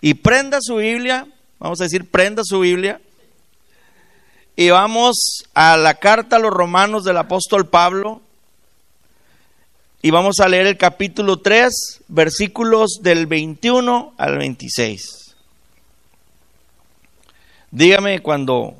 y 0.00 0.14
prenda 0.14 0.58
su 0.60 0.76
Biblia, 0.76 1.26
vamos 1.58 1.80
a 1.80 1.84
decir, 1.84 2.10
prenda 2.10 2.42
su 2.44 2.60
Biblia, 2.60 3.00
y 4.54 4.70
vamos 4.70 5.44
a 5.54 5.76
la 5.76 5.94
carta 5.94 6.36
a 6.36 6.40
los 6.40 6.52
romanos 6.52 7.04
del 7.04 7.16
apóstol 7.16 7.68
Pablo, 7.68 8.20
y 10.00 10.10
vamos 10.10 10.38
a 10.38 10.48
leer 10.48 10.66
el 10.66 10.76
capítulo 10.76 11.38
3, 11.38 12.02
versículos 12.08 13.00
del 13.02 13.26
21 13.26 14.14
al 14.16 14.38
26. 14.38 15.34
Dígame 17.70 18.20
cuando 18.20 18.76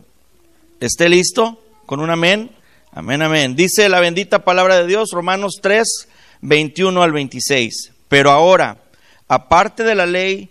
esté 0.81 1.09
listo, 1.09 1.61
con 1.87 2.01
un 2.01 2.11
amén. 2.11 2.51
Amén, 2.93 3.21
amén. 3.23 3.57
Dice 3.57 3.89
la 3.89 4.01
bendita 4.01 4.45
palabra 4.45 4.77
de 4.77 4.87
Dios, 4.87 5.11
Romanos 5.11 5.59
3, 5.61 6.09
21 6.43 7.03
al 7.03 7.13
26. 7.13 7.93
Pero 8.09 8.31
ahora, 8.31 8.79
aparte 9.27 9.83
de 9.83 9.95
la 9.95 10.07
ley, 10.07 10.51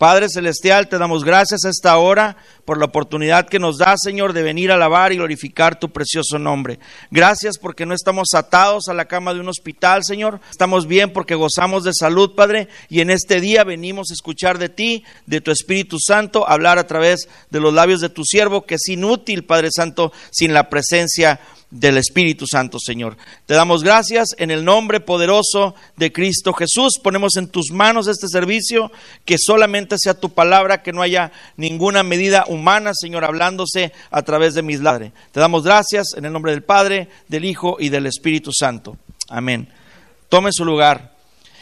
Padre 0.00 0.30
Celestial, 0.30 0.88
te 0.88 0.96
damos 0.96 1.24
gracias 1.24 1.66
a 1.66 1.68
esta 1.68 1.98
hora 1.98 2.38
por 2.64 2.78
la 2.78 2.86
oportunidad 2.86 3.46
que 3.46 3.58
nos 3.58 3.76
da, 3.76 3.96
Señor, 3.98 4.32
de 4.32 4.42
venir 4.42 4.70
a 4.70 4.76
alabar 4.76 5.12
y 5.12 5.16
glorificar 5.16 5.78
tu 5.78 5.90
precioso 5.90 6.38
nombre. 6.38 6.78
Gracias 7.10 7.58
porque 7.58 7.84
no 7.84 7.92
estamos 7.92 8.28
atados 8.32 8.88
a 8.88 8.94
la 8.94 9.04
cama 9.04 9.34
de 9.34 9.40
un 9.40 9.50
hospital, 9.50 10.02
Señor. 10.02 10.40
Estamos 10.50 10.86
bien 10.86 11.12
porque 11.12 11.34
gozamos 11.34 11.84
de 11.84 11.92
salud, 11.92 12.34
Padre. 12.34 12.68
Y 12.88 13.02
en 13.02 13.10
este 13.10 13.42
día 13.42 13.62
venimos 13.62 14.10
a 14.10 14.14
escuchar 14.14 14.56
de 14.56 14.70
ti, 14.70 15.04
de 15.26 15.42
tu 15.42 15.50
Espíritu 15.50 15.98
Santo, 16.00 16.48
hablar 16.48 16.78
a 16.78 16.86
través 16.86 17.28
de 17.50 17.60
los 17.60 17.74
labios 17.74 18.00
de 18.00 18.08
tu 18.08 18.24
siervo, 18.24 18.64
que 18.64 18.76
es 18.76 18.88
inútil, 18.88 19.44
Padre 19.44 19.68
Santo, 19.70 20.14
sin 20.30 20.54
la 20.54 20.70
presencia 20.70 21.40
del 21.70 21.98
Espíritu 21.98 22.46
Santo, 22.46 22.78
Señor. 22.78 23.16
Te 23.46 23.54
damos 23.54 23.82
gracias 23.82 24.34
en 24.38 24.50
el 24.50 24.64
nombre 24.64 25.00
poderoso 25.00 25.74
de 25.96 26.12
Cristo 26.12 26.52
Jesús. 26.52 26.98
Ponemos 27.02 27.36
en 27.36 27.48
tus 27.48 27.70
manos 27.70 28.08
este 28.08 28.28
servicio, 28.28 28.90
que 29.24 29.36
solamente 29.38 29.96
sea 29.98 30.14
tu 30.14 30.30
palabra, 30.30 30.82
que 30.82 30.92
no 30.92 31.02
haya 31.02 31.32
ninguna 31.56 32.02
medida 32.02 32.44
humana, 32.48 32.92
Señor, 32.94 33.24
hablándose 33.24 33.92
a 34.10 34.22
través 34.22 34.54
de 34.54 34.62
mis 34.62 34.80
labios. 34.80 35.12
Te 35.32 35.40
damos 35.40 35.62
gracias 35.62 36.14
en 36.16 36.24
el 36.24 36.32
nombre 36.32 36.52
del 36.52 36.62
Padre, 36.62 37.08
del 37.28 37.44
Hijo 37.44 37.76
y 37.78 37.88
del 37.88 38.06
Espíritu 38.06 38.52
Santo. 38.52 38.96
Amén. 39.28 39.68
Tome 40.28 40.50
su 40.52 40.64
lugar. 40.64 41.14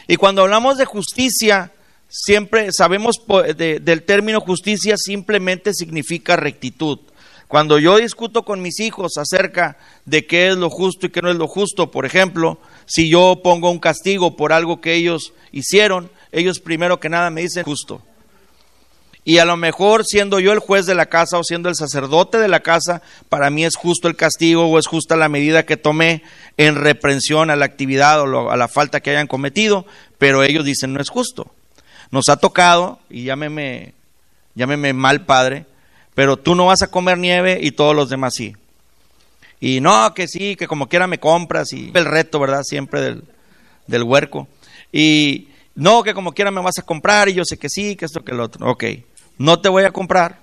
Y 0.07 0.15
cuando 0.15 0.41
hablamos 0.41 0.77
de 0.79 0.85
justicia, 0.85 1.71
siempre 2.07 2.71
sabemos 2.71 3.21
del 3.55 4.03
término 4.03 4.41
justicia 4.41 4.95
simplemente 4.97 5.73
significa 5.73 6.35
rectitud. 6.35 6.99
Cuando 7.49 7.79
yo 7.79 7.97
discuto 7.97 8.43
con 8.43 8.61
mis 8.61 8.79
hijos 8.79 9.17
acerca 9.17 9.75
de 10.05 10.27
qué 10.27 10.49
es 10.49 10.55
lo 10.55 10.69
justo 10.69 11.07
y 11.07 11.09
qué 11.09 11.23
no 11.23 11.31
es 11.31 11.35
lo 11.35 11.47
justo, 11.47 11.89
por 11.89 12.05
ejemplo, 12.05 12.59
si 12.85 13.09
yo 13.09 13.39
pongo 13.43 13.71
un 13.71 13.79
castigo 13.79 14.37
por 14.37 14.53
algo 14.53 14.81
que 14.81 14.93
ellos 14.93 15.33
hicieron, 15.51 16.11
ellos 16.31 16.59
primero 16.59 16.99
que 16.99 17.09
nada 17.09 17.31
me 17.31 17.41
dicen 17.41 17.63
justo. 17.63 18.03
Y 19.25 19.39
a 19.39 19.45
lo 19.45 19.57
mejor 19.57 20.05
siendo 20.05 20.39
yo 20.39 20.51
el 20.51 20.59
juez 20.59 20.85
de 20.85 20.93
la 20.93 21.07
casa 21.07 21.39
o 21.39 21.43
siendo 21.43 21.69
el 21.69 21.75
sacerdote 21.75 22.37
de 22.37 22.49
la 22.49 22.59
casa, 22.59 23.01
para 23.29 23.49
mí 23.49 23.65
es 23.65 23.75
justo 23.75 24.07
el 24.07 24.15
castigo 24.15 24.67
o 24.67 24.77
es 24.77 24.85
justa 24.85 25.15
la 25.15 25.27
medida 25.27 25.65
que 25.65 25.75
tomé 25.75 26.21
en 26.57 26.75
reprensión 26.75 27.49
a 27.49 27.55
la 27.55 27.65
actividad 27.65 28.21
o 28.21 28.51
a 28.51 28.57
la 28.57 28.67
falta 28.67 28.99
que 28.99 29.09
hayan 29.09 29.25
cometido, 29.25 29.87
pero 30.19 30.43
ellos 30.43 30.65
dicen 30.65 30.93
no 30.93 31.01
es 31.01 31.09
justo. 31.09 31.51
Nos 32.11 32.29
ha 32.29 32.37
tocado, 32.37 32.99
y 33.09 33.23
llámeme, 33.23 33.95
llámeme 34.53 34.93
mal 34.93 35.25
padre, 35.25 35.65
pero 36.19 36.35
tú 36.35 36.53
no 36.53 36.65
vas 36.65 36.81
a 36.81 36.87
comer 36.87 37.17
nieve 37.17 37.59
y 37.61 37.71
todos 37.71 37.95
los 37.95 38.09
demás 38.09 38.33
sí. 38.35 38.53
Y 39.61 39.79
no, 39.79 40.13
que 40.13 40.27
sí, 40.27 40.57
que 40.57 40.67
como 40.67 40.89
quiera 40.89 41.07
me 41.07 41.17
compras 41.17 41.71
y 41.71 41.93
el 41.93 42.03
reto, 42.03 42.41
¿verdad? 42.41 42.63
Siempre 42.63 42.99
del, 42.99 43.23
del 43.87 44.03
huerco. 44.03 44.49
Y 44.91 45.47
no, 45.75 46.03
que 46.03 46.13
como 46.13 46.33
quiera 46.33 46.51
me 46.51 46.59
vas 46.59 46.77
a 46.77 46.81
comprar 46.81 47.29
y 47.29 47.35
yo 47.35 47.45
sé 47.45 47.55
que 47.55 47.69
sí, 47.69 47.95
que 47.95 48.03
esto, 48.03 48.25
que 48.25 48.33
el 48.33 48.41
otro. 48.41 48.69
Ok, 48.69 48.83
no 49.37 49.61
te 49.61 49.69
voy 49.69 49.85
a 49.85 49.91
comprar. 49.91 50.39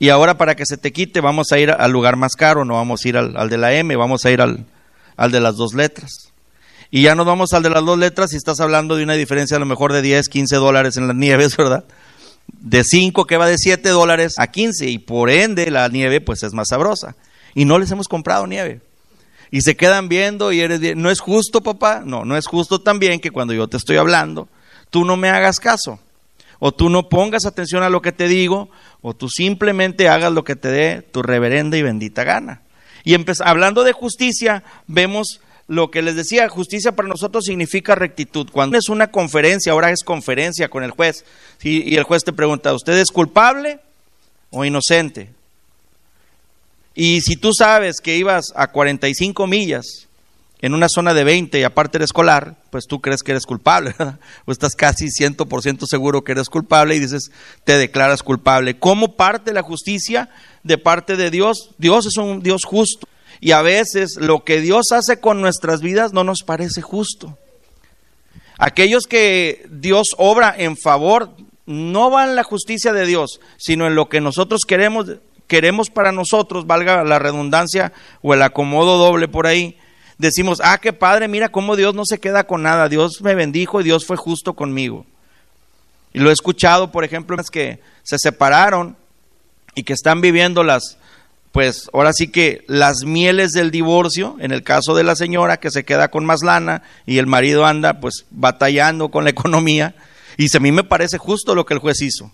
Y 0.00 0.08
ahora 0.08 0.36
para 0.36 0.56
que 0.56 0.66
se 0.66 0.76
te 0.76 0.92
quite 0.92 1.20
vamos 1.20 1.52
a 1.52 1.60
ir 1.60 1.70
al 1.70 1.92
lugar 1.92 2.16
más 2.16 2.32
caro, 2.32 2.64
no 2.64 2.74
vamos 2.74 3.04
a 3.04 3.08
ir 3.08 3.16
al, 3.16 3.36
al 3.36 3.48
de 3.48 3.58
la 3.58 3.74
M, 3.74 3.94
vamos 3.94 4.24
a 4.24 4.32
ir 4.32 4.40
al, 4.40 4.66
al 5.16 5.30
de 5.30 5.38
las 5.38 5.54
dos 5.54 5.72
letras. 5.72 6.32
Y 6.90 7.02
ya 7.02 7.14
nos 7.14 7.26
vamos 7.26 7.52
al 7.52 7.62
de 7.62 7.70
las 7.70 7.84
dos 7.84 7.96
letras 7.96 8.32
y 8.32 8.36
estás 8.36 8.58
hablando 8.58 8.96
de 8.96 9.04
una 9.04 9.14
diferencia 9.14 9.56
a 9.56 9.60
lo 9.60 9.66
mejor 9.66 9.92
de 9.92 10.02
10, 10.02 10.28
15 10.28 10.56
dólares 10.56 10.96
en 10.96 11.06
las 11.06 11.16
nieves, 11.16 11.56
¿verdad? 11.56 11.84
De 12.48 12.84
5 12.84 13.26
que 13.26 13.36
va 13.36 13.46
de 13.46 13.58
7 13.58 13.88
dólares 13.90 14.34
a 14.38 14.48
15 14.48 14.88
y 14.88 14.98
por 14.98 15.30
ende 15.30 15.70
la 15.70 15.88
nieve 15.88 16.20
pues 16.20 16.42
es 16.42 16.52
más 16.52 16.68
sabrosa. 16.68 17.16
Y 17.54 17.64
no 17.64 17.78
les 17.78 17.90
hemos 17.90 18.08
comprado 18.08 18.46
nieve. 18.46 18.80
Y 19.50 19.60
se 19.62 19.76
quedan 19.76 20.08
viendo 20.08 20.52
y 20.52 20.60
eres 20.60 20.96
no 20.96 21.10
es 21.10 21.20
justo 21.20 21.62
papá, 21.62 22.02
no, 22.04 22.24
no 22.24 22.36
es 22.36 22.46
justo 22.46 22.80
también 22.80 23.20
que 23.20 23.30
cuando 23.30 23.54
yo 23.54 23.68
te 23.68 23.76
estoy 23.76 23.96
hablando, 23.96 24.48
tú 24.90 25.04
no 25.04 25.16
me 25.16 25.28
hagas 25.28 25.60
caso. 25.60 26.00
O 26.58 26.72
tú 26.72 26.88
no 26.88 27.08
pongas 27.08 27.44
atención 27.44 27.82
a 27.82 27.90
lo 27.90 28.00
que 28.00 28.12
te 28.12 28.28
digo, 28.28 28.70
o 29.02 29.14
tú 29.14 29.28
simplemente 29.28 30.08
hagas 30.08 30.32
lo 30.32 30.42
que 30.42 30.56
te 30.56 30.68
dé 30.68 31.02
tu 31.02 31.22
reverenda 31.22 31.76
y 31.76 31.82
bendita 31.82 32.24
gana. 32.24 32.62
Y 33.04 33.14
hablando 33.44 33.84
de 33.84 33.92
justicia, 33.92 34.64
vemos 34.86 35.40
lo 35.68 35.90
que 35.90 36.02
les 36.02 36.16
decía, 36.16 36.48
justicia 36.48 36.92
para 36.92 37.08
nosotros 37.08 37.44
significa 37.44 37.94
rectitud. 37.94 38.48
Cuando 38.50 38.78
es 38.78 38.88
una 38.88 39.10
conferencia, 39.10 39.72
ahora 39.72 39.90
es 39.90 40.04
conferencia 40.04 40.68
con 40.68 40.84
el 40.84 40.92
juez, 40.92 41.24
y 41.62 41.96
el 41.96 42.04
juez 42.04 42.22
te 42.24 42.32
pregunta, 42.32 42.72
¿usted 42.72 42.96
es 42.98 43.10
culpable 43.10 43.80
o 44.50 44.64
inocente? 44.64 45.30
Y 46.96 47.20
si 47.20 47.36
tú 47.36 47.52
sabes 47.52 48.00
que 48.00 48.16
ibas 48.16 48.52
a 48.56 48.68
45 48.68 49.46
millas 49.46 50.06
en 50.60 50.72
una 50.72 50.88
zona 50.88 51.12
de 51.12 51.24
20 51.24 51.60
y 51.60 51.62
aparte 51.62 51.98
eres 51.98 52.06
escolar, 52.06 52.56
pues 52.70 52.86
tú 52.86 53.00
crees 53.00 53.22
que 53.22 53.32
eres 53.32 53.44
culpable, 53.44 53.90
¿verdad? 53.98 54.18
O 54.46 54.52
estás 54.52 54.74
casi 54.74 55.08
100% 55.08 55.86
seguro 55.86 56.24
que 56.24 56.32
eres 56.32 56.48
culpable 56.48 56.96
y 56.96 56.98
dices, 57.00 57.30
te 57.64 57.76
declaras 57.76 58.22
culpable. 58.22 58.78
¿Cómo 58.78 59.14
parte 59.14 59.52
la 59.52 59.62
justicia 59.62 60.30
de 60.62 60.78
parte 60.78 61.16
de 61.16 61.30
Dios? 61.30 61.70
Dios 61.76 62.06
es 62.06 62.16
un 62.16 62.42
Dios 62.42 62.64
justo. 62.64 63.06
Y 63.40 63.52
a 63.52 63.62
veces 63.62 64.16
lo 64.16 64.44
que 64.44 64.60
Dios 64.60 64.86
hace 64.92 65.20
con 65.20 65.40
nuestras 65.40 65.80
vidas 65.80 66.12
no 66.12 66.24
nos 66.24 66.42
parece 66.42 66.82
justo. 66.82 67.38
Aquellos 68.58 69.06
que 69.06 69.66
Dios 69.70 70.08
obra 70.16 70.54
en 70.56 70.76
favor 70.76 71.30
no 71.66 72.10
van 72.10 72.30
en 72.30 72.36
la 72.36 72.44
justicia 72.44 72.92
de 72.92 73.06
Dios, 73.06 73.40
sino 73.58 73.86
en 73.86 73.94
lo 73.94 74.08
que 74.08 74.20
nosotros 74.20 74.62
queremos, 74.66 75.06
queremos 75.46 75.90
para 75.90 76.12
nosotros, 76.12 76.66
valga 76.66 77.04
la 77.04 77.18
redundancia 77.18 77.92
o 78.22 78.32
el 78.32 78.42
acomodo 78.42 78.98
doble 78.98 79.28
por 79.28 79.46
ahí. 79.46 79.76
Decimos, 80.16 80.62
ah, 80.64 80.78
qué 80.78 80.94
padre, 80.94 81.28
mira 81.28 81.50
cómo 81.50 81.76
Dios 81.76 81.94
no 81.94 82.06
se 82.06 82.18
queda 82.18 82.46
con 82.46 82.62
nada, 82.62 82.88
Dios 82.88 83.20
me 83.20 83.34
bendijo 83.34 83.80
y 83.80 83.84
Dios 83.84 84.06
fue 84.06 84.16
justo 84.16 84.54
conmigo. 84.54 85.04
Y 86.14 86.20
lo 86.20 86.30
he 86.30 86.32
escuchado, 86.32 86.90
por 86.90 87.04
ejemplo, 87.04 87.36
que 87.52 87.80
se 88.02 88.18
separaron 88.18 88.96
y 89.74 89.82
que 89.82 89.92
están 89.92 90.22
viviendo 90.22 90.64
las, 90.64 90.96
pues 91.56 91.88
ahora 91.94 92.12
sí 92.12 92.28
que 92.28 92.64
las 92.66 93.04
mieles 93.06 93.52
del 93.52 93.70
divorcio, 93.70 94.36
en 94.40 94.52
el 94.52 94.62
caso 94.62 94.94
de 94.94 95.04
la 95.04 95.16
señora 95.16 95.56
que 95.56 95.70
se 95.70 95.86
queda 95.86 96.10
con 96.10 96.26
más 96.26 96.42
lana 96.42 96.82
y 97.06 97.16
el 97.16 97.26
marido 97.26 97.64
anda 97.64 97.98
pues 97.98 98.26
batallando 98.30 99.08
con 99.08 99.24
la 99.24 99.30
economía, 99.36 99.94
y 100.36 100.54
a 100.54 100.60
mí 100.60 100.70
me 100.70 100.84
parece 100.84 101.16
justo 101.16 101.54
lo 101.54 101.64
que 101.64 101.72
el 101.72 101.80
juez 101.80 102.02
hizo. 102.02 102.30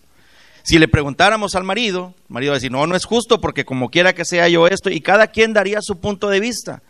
Si 0.64 0.76
le 0.76 0.88
preguntáramos 0.88 1.54
al 1.54 1.62
marido, 1.62 2.14
el 2.30 2.34
marido 2.34 2.50
va 2.50 2.56
a 2.56 2.58
decir, 2.58 2.72
no, 2.72 2.84
no 2.88 2.96
es 2.96 3.04
justo 3.04 3.40
porque 3.40 3.64
como 3.64 3.90
quiera 3.90 4.12
que 4.12 4.24
sea 4.24 4.48
yo 4.48 4.66
esto, 4.66 4.90
y 4.90 5.00
cada 5.00 5.28
quien 5.28 5.52
daría 5.52 5.78
su 5.82 6.00
punto 6.00 6.28
de 6.28 6.40
vista. 6.40 6.82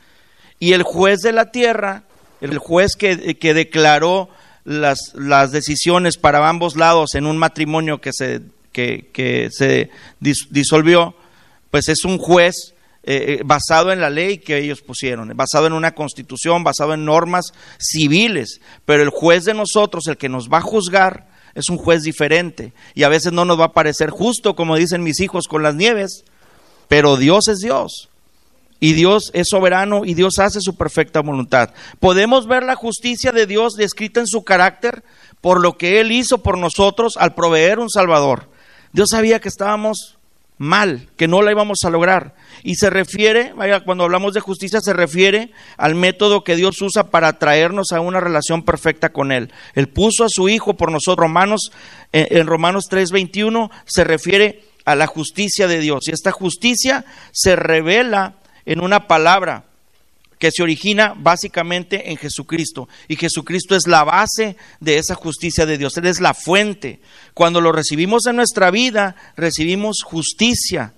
Y 0.58 0.72
el 0.72 0.84
juez 0.84 1.20
de 1.20 1.32
la 1.32 1.50
tierra, 1.50 2.04
el 2.40 2.56
juez 2.56 2.96
que, 2.96 3.36
que 3.36 3.52
declaró 3.52 4.30
las, 4.64 5.12
las, 5.14 5.52
decisiones 5.52 6.16
para 6.16 6.48
ambos 6.48 6.76
lados 6.76 7.14
en 7.14 7.26
un 7.26 7.36
matrimonio 7.36 8.00
que 8.00 8.14
se, 8.14 8.40
que, 8.72 9.10
que 9.12 9.50
se 9.50 9.90
disolvió, 10.18 11.14
pues 11.72 11.88
es 11.88 12.04
un 12.04 12.18
juez 12.18 12.74
eh, 13.02 13.38
eh, 13.38 13.42
basado 13.46 13.92
en 13.92 14.00
la 14.00 14.10
ley 14.10 14.38
que 14.38 14.58
ellos 14.58 14.82
pusieron, 14.82 15.32
basado 15.34 15.66
en 15.66 15.72
una 15.72 15.94
constitución, 15.94 16.62
basado 16.62 16.92
en 16.92 17.06
normas 17.06 17.54
civiles. 17.78 18.60
Pero 18.84 19.02
el 19.02 19.08
juez 19.08 19.44
de 19.44 19.54
nosotros, 19.54 20.06
el 20.06 20.18
que 20.18 20.28
nos 20.28 20.50
va 20.50 20.58
a 20.58 20.60
juzgar, 20.60 21.28
es 21.54 21.70
un 21.70 21.78
juez 21.78 22.02
diferente. 22.02 22.74
Y 22.94 23.04
a 23.04 23.08
veces 23.08 23.32
no 23.32 23.46
nos 23.46 23.58
va 23.58 23.64
a 23.64 23.72
parecer 23.72 24.10
justo, 24.10 24.54
como 24.54 24.76
dicen 24.76 25.02
mis 25.02 25.18
hijos 25.20 25.48
con 25.48 25.62
las 25.62 25.74
nieves, 25.74 26.24
pero 26.88 27.16
Dios 27.16 27.48
es 27.48 27.60
Dios. 27.60 28.10
Y 28.78 28.92
Dios 28.92 29.30
es 29.32 29.48
soberano 29.48 30.04
y 30.04 30.12
Dios 30.12 30.38
hace 30.40 30.60
su 30.60 30.76
perfecta 30.76 31.22
voluntad. 31.22 31.70
Podemos 32.00 32.46
ver 32.46 32.64
la 32.64 32.74
justicia 32.74 33.32
de 33.32 33.46
Dios 33.46 33.76
descrita 33.76 34.20
en 34.20 34.26
su 34.26 34.44
carácter 34.44 35.04
por 35.40 35.62
lo 35.62 35.78
que 35.78 36.00
Él 36.00 36.12
hizo 36.12 36.42
por 36.42 36.58
nosotros 36.58 37.16
al 37.16 37.34
proveer 37.34 37.78
un 37.78 37.88
Salvador. 37.88 38.50
Dios 38.92 39.08
sabía 39.10 39.40
que 39.40 39.48
estábamos 39.48 40.18
mal, 40.62 41.08
que 41.16 41.28
no 41.28 41.42
la 41.42 41.50
íbamos 41.50 41.80
a 41.84 41.90
lograr. 41.90 42.34
Y 42.62 42.76
se 42.76 42.88
refiere, 42.88 43.52
cuando 43.84 44.04
hablamos 44.04 44.32
de 44.32 44.40
justicia, 44.40 44.80
se 44.80 44.92
refiere 44.92 45.50
al 45.76 45.94
método 45.94 46.44
que 46.44 46.56
Dios 46.56 46.80
usa 46.80 47.10
para 47.10 47.38
traernos 47.38 47.92
a 47.92 48.00
una 48.00 48.20
relación 48.20 48.62
perfecta 48.62 49.12
con 49.12 49.32
Él. 49.32 49.52
Él 49.74 49.88
puso 49.88 50.24
a 50.24 50.28
su 50.28 50.48
Hijo 50.48 50.74
por 50.74 50.92
nosotros. 50.92 51.26
Romanos, 51.26 51.72
eh, 52.12 52.28
en 52.30 52.46
Romanos 52.46 52.86
3:21 52.88 53.70
se 53.84 54.04
refiere 54.04 54.64
a 54.84 54.94
la 54.94 55.06
justicia 55.06 55.66
de 55.66 55.80
Dios. 55.80 56.06
Y 56.06 56.12
esta 56.12 56.30
justicia 56.30 57.04
se 57.32 57.56
revela 57.56 58.36
en 58.64 58.80
una 58.80 59.08
palabra 59.08 59.64
que 60.42 60.50
se 60.50 60.64
origina 60.64 61.14
básicamente 61.16 62.10
en 62.10 62.16
Jesucristo. 62.16 62.88
Y 63.06 63.14
Jesucristo 63.14 63.76
es 63.76 63.86
la 63.86 64.02
base 64.02 64.56
de 64.80 64.98
esa 64.98 65.14
justicia 65.14 65.66
de 65.66 65.78
Dios. 65.78 65.96
Él 65.98 66.06
es 66.06 66.18
la 66.18 66.34
fuente. 66.34 66.98
Cuando 67.32 67.60
lo 67.60 67.70
recibimos 67.70 68.26
en 68.26 68.34
nuestra 68.34 68.72
vida, 68.72 69.14
recibimos 69.36 70.02
justicia. 70.02 70.94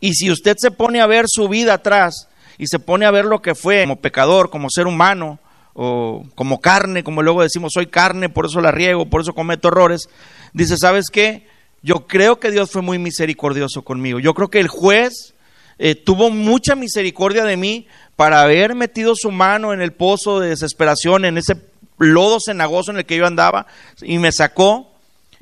Y 0.00 0.14
si 0.14 0.28
usted 0.28 0.56
se 0.58 0.72
pone 0.72 1.00
a 1.00 1.06
ver 1.06 1.26
su 1.28 1.48
vida 1.48 1.74
atrás 1.74 2.26
y 2.58 2.66
se 2.66 2.80
pone 2.80 3.06
a 3.06 3.12
ver 3.12 3.26
lo 3.26 3.40
que 3.42 3.54
fue 3.54 3.84
como 3.84 4.00
pecador, 4.00 4.50
como 4.50 4.68
ser 4.68 4.88
humano, 4.88 5.38
o 5.72 6.24
como 6.34 6.60
carne, 6.60 7.04
como 7.04 7.22
luego 7.22 7.42
decimos, 7.42 7.74
soy 7.74 7.86
carne, 7.86 8.28
por 8.28 8.46
eso 8.46 8.60
la 8.60 8.72
riego, 8.72 9.06
por 9.08 9.20
eso 9.20 9.34
cometo 9.34 9.68
errores, 9.68 10.08
dice, 10.52 10.76
¿sabes 10.78 11.10
qué? 11.12 11.46
Yo 11.80 12.08
creo 12.08 12.40
que 12.40 12.50
Dios 12.50 12.72
fue 12.72 12.82
muy 12.82 12.98
misericordioso 12.98 13.82
conmigo. 13.82 14.18
Yo 14.18 14.34
creo 14.34 14.50
que 14.50 14.58
el 14.58 14.66
juez 14.66 15.33
eh, 15.78 15.94
tuvo 15.94 16.30
mucha 16.30 16.74
misericordia 16.74 17.44
de 17.44 17.56
mí 17.56 17.86
para 18.16 18.42
haber 18.42 18.74
metido 18.74 19.14
su 19.16 19.30
mano 19.30 19.72
en 19.72 19.80
el 19.80 19.92
pozo 19.92 20.40
de 20.40 20.50
desesperación, 20.50 21.24
en 21.24 21.38
ese 21.38 21.56
lodo 21.98 22.38
cenagoso 22.40 22.90
en 22.90 22.98
el 22.98 23.06
que 23.06 23.16
yo 23.16 23.26
andaba, 23.26 23.66
y 24.02 24.18
me 24.18 24.32
sacó, 24.32 24.92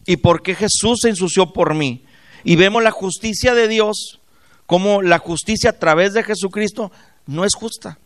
y 0.07 0.17
porque 0.17 0.55
Jesús 0.55 1.01
se 1.03 1.11
ensució 1.11 1.53
por 1.53 1.75
mí. 1.75 2.05
Y 2.45 2.57
vemos 2.57 2.83
la 2.83 2.91
justicia 2.91 3.55
de 3.55 3.69
Dios, 3.69 4.21
como 4.67 5.03
la 5.03 5.19
justicia 5.19 5.71
a 5.71 5.79
través 5.79 6.15
de 6.15 6.23
Jesucristo 6.23 6.91
no 7.27 7.45
es 7.45 7.55
justa. 7.55 7.99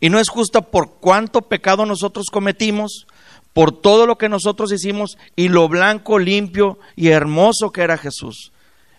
Y 0.00 0.08
no 0.10 0.18
es 0.18 0.28
justa 0.28 0.62
por 0.62 0.94
cuánto 1.00 1.42
pecado 1.42 1.86
nosotros 1.86 2.26
cometimos, 2.30 3.06
por 3.52 3.72
todo 3.72 4.06
lo 4.06 4.18
que 4.18 4.28
nosotros 4.28 4.72
hicimos 4.72 5.16
y 5.36 5.48
lo 5.48 5.68
blanco, 5.68 6.18
limpio 6.18 6.78
y 6.96 7.08
hermoso 7.08 7.70
que 7.70 7.82
era 7.82 7.96
Jesús 7.96 8.52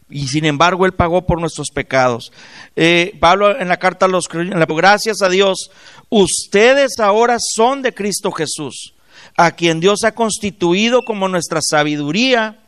y 0.09 0.27
sin 0.27 0.45
embargo 0.45 0.86
Él 0.86 0.94
pagó 0.94 1.25
por 1.25 1.39
nuestros 1.39 1.69
pecados. 1.74 2.31
Eh, 2.75 3.15
Pablo 3.19 3.59
en 3.59 3.68
la 3.68 3.77
carta 3.77 4.06
a 4.06 4.09
los 4.09 4.27
gracias 4.30 5.21
a 5.21 5.30
Dios, 5.30 5.71
ustedes 6.09 7.00
ahora 7.00 7.38
son 7.39 7.81
de 7.81 7.94
Cristo 7.94 8.31
Jesús, 8.31 8.94
a 9.36 9.51
quien 9.51 9.80
Dios 9.80 10.04
ha 10.04 10.13
constituido 10.13 11.04
como 11.04 11.27
nuestra 11.27 11.59
sabiduría, 11.62 12.59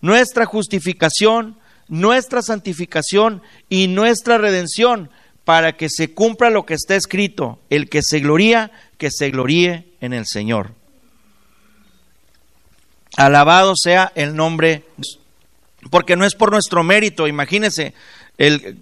nuestra 0.00 0.46
justificación, 0.46 1.56
nuestra 1.88 2.40
santificación 2.42 3.42
y 3.68 3.88
nuestra 3.88 4.38
redención, 4.38 5.10
para 5.44 5.76
que 5.76 5.88
se 5.88 6.12
cumpla 6.14 6.48
lo 6.48 6.64
que 6.64 6.74
está 6.74 6.94
escrito, 6.94 7.58
el 7.70 7.88
que 7.88 8.02
se 8.02 8.20
gloría, 8.20 8.70
que 8.98 9.10
se 9.10 9.30
gloríe 9.30 9.88
en 10.00 10.12
el 10.12 10.26
Señor. 10.26 10.74
Alabado 13.16 13.74
sea 13.74 14.12
el 14.14 14.36
nombre 14.36 14.84
de 14.96 15.19
porque 15.88 16.16
no 16.16 16.26
es 16.26 16.34
por 16.34 16.50
nuestro 16.50 16.82
mérito, 16.82 17.26
imagínense, 17.26 17.94
el, 18.36 18.78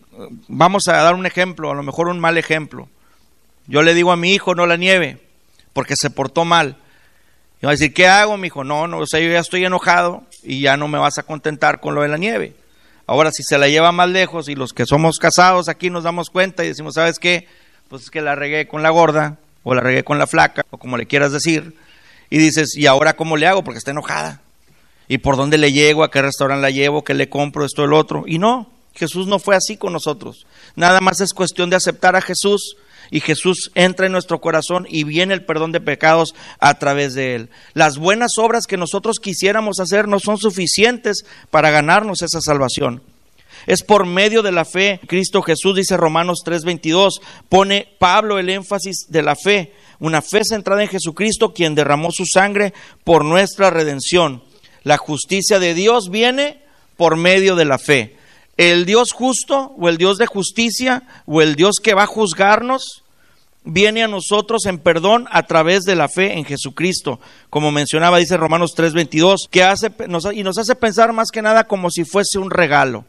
vamos 0.48 0.88
a 0.88 0.94
dar 0.94 1.14
un 1.14 1.26
ejemplo, 1.26 1.70
a 1.70 1.74
lo 1.74 1.82
mejor 1.82 2.08
un 2.08 2.18
mal 2.18 2.38
ejemplo. 2.38 2.88
Yo 3.66 3.82
le 3.82 3.94
digo 3.94 4.10
a 4.10 4.16
mi 4.16 4.32
hijo, 4.32 4.54
no 4.54 4.66
la 4.66 4.76
nieve, 4.76 5.18
porque 5.72 5.94
se 5.96 6.10
portó 6.10 6.44
mal. 6.44 6.76
Y 7.62 7.66
va 7.66 7.72
a 7.72 7.74
decir, 7.74 7.92
¿qué 7.92 8.08
hago, 8.08 8.36
mi 8.36 8.48
hijo? 8.48 8.64
No, 8.64 8.88
no, 8.88 8.98
o 8.98 9.06
sea, 9.06 9.20
yo 9.20 9.30
ya 9.30 9.40
estoy 9.40 9.64
enojado 9.64 10.24
y 10.42 10.60
ya 10.60 10.76
no 10.76 10.88
me 10.88 10.98
vas 10.98 11.18
a 11.18 11.22
contentar 11.22 11.80
con 11.80 11.94
lo 11.94 12.02
de 12.02 12.08
la 12.08 12.16
nieve. 12.16 12.54
Ahora, 13.06 13.30
si 13.30 13.42
se 13.42 13.58
la 13.58 13.68
lleva 13.68 13.92
más 13.92 14.08
lejos 14.08 14.48
y 14.48 14.54
los 14.54 14.72
que 14.72 14.86
somos 14.86 15.18
casados 15.18 15.68
aquí 15.68 15.90
nos 15.90 16.04
damos 16.04 16.30
cuenta 16.30 16.64
y 16.64 16.68
decimos, 16.68 16.94
¿sabes 16.94 17.18
qué? 17.18 17.46
Pues 17.88 18.02
es 18.02 18.10
que 18.10 18.20
la 18.20 18.34
regué 18.34 18.68
con 18.68 18.82
la 18.82 18.90
gorda, 18.90 19.38
o 19.62 19.74
la 19.74 19.80
regué 19.80 20.04
con 20.04 20.18
la 20.18 20.26
flaca, 20.26 20.62
o 20.70 20.78
como 20.78 20.96
le 20.96 21.06
quieras 21.06 21.32
decir. 21.32 21.74
Y 22.30 22.38
dices, 22.38 22.76
¿y 22.76 22.86
ahora 22.86 23.16
cómo 23.16 23.36
le 23.36 23.46
hago? 23.46 23.64
Porque 23.64 23.78
está 23.78 23.92
enojada 23.92 24.42
y 25.08 25.18
por 25.18 25.36
dónde 25.36 25.58
le 25.58 25.72
llego, 25.72 26.04
a 26.04 26.10
qué 26.10 26.22
restaurante 26.22 26.62
la 26.62 26.70
llevo, 26.70 27.02
qué 27.02 27.14
le 27.14 27.28
compro, 27.28 27.64
esto, 27.64 27.84
el 27.84 27.92
otro. 27.92 28.24
Y 28.26 28.38
no, 28.38 28.70
Jesús 28.94 29.26
no 29.26 29.38
fue 29.38 29.56
así 29.56 29.76
con 29.76 29.92
nosotros. 29.92 30.46
Nada 30.76 31.00
más 31.00 31.20
es 31.20 31.32
cuestión 31.32 31.70
de 31.70 31.76
aceptar 31.76 32.14
a 32.14 32.20
Jesús 32.20 32.76
y 33.10 33.20
Jesús 33.20 33.70
entra 33.74 34.06
en 34.06 34.12
nuestro 34.12 34.40
corazón 34.40 34.86
y 34.88 35.04
viene 35.04 35.34
el 35.34 35.44
perdón 35.44 35.72
de 35.72 35.80
pecados 35.80 36.34
a 36.58 36.78
través 36.78 37.14
de 37.14 37.34
él. 37.34 37.50
Las 37.72 37.96
buenas 37.96 38.32
obras 38.38 38.66
que 38.66 38.76
nosotros 38.76 39.18
quisiéramos 39.18 39.80
hacer 39.80 40.08
no 40.08 40.18
son 40.20 40.36
suficientes 40.36 41.24
para 41.50 41.70
ganarnos 41.70 42.22
esa 42.22 42.40
salvación. 42.40 43.02
Es 43.66 43.82
por 43.82 44.06
medio 44.06 44.42
de 44.42 44.52
la 44.52 44.64
fe. 44.64 45.00
Cristo 45.06 45.42
Jesús, 45.42 45.76
dice 45.76 45.96
Romanos 45.96 46.42
3:22, 46.44 47.20
pone 47.48 47.88
Pablo 47.98 48.38
el 48.38 48.48
énfasis 48.50 49.06
de 49.08 49.22
la 49.22 49.36
fe, 49.36 49.74
una 49.98 50.22
fe 50.22 50.42
centrada 50.44 50.82
en 50.82 50.88
Jesucristo, 50.88 51.52
quien 51.52 51.74
derramó 51.74 52.10
su 52.12 52.24
sangre 52.24 52.72
por 53.04 53.24
nuestra 53.24 53.70
redención. 53.70 54.42
La 54.82 54.98
justicia 54.98 55.58
de 55.58 55.74
Dios 55.74 56.10
viene 56.10 56.62
por 56.96 57.16
medio 57.16 57.56
de 57.56 57.64
la 57.64 57.78
fe. 57.78 58.16
El 58.56 58.86
Dios 58.86 59.12
justo 59.12 59.74
o 59.78 59.88
el 59.88 59.98
Dios 59.98 60.18
de 60.18 60.26
justicia 60.26 61.04
o 61.26 61.42
el 61.42 61.54
Dios 61.54 61.76
que 61.82 61.94
va 61.94 62.04
a 62.04 62.06
juzgarnos 62.06 63.04
viene 63.64 64.02
a 64.02 64.08
nosotros 64.08 64.64
en 64.66 64.78
perdón 64.78 65.26
a 65.30 65.44
través 65.44 65.84
de 65.84 65.94
la 65.94 66.08
fe 66.08 66.38
en 66.38 66.44
Jesucristo. 66.44 67.20
Como 67.50 67.70
mencionaba, 67.70 68.18
dice 68.18 68.36
Romanos 68.36 68.72
3:22, 68.74 69.48
que 69.50 69.62
hace 69.62 69.92
y 70.32 70.42
nos 70.42 70.58
hace 70.58 70.74
pensar 70.74 71.12
más 71.12 71.30
que 71.30 71.42
nada 71.42 71.64
como 71.64 71.90
si 71.90 72.04
fuese 72.04 72.38
un 72.38 72.50
regalo. 72.50 73.04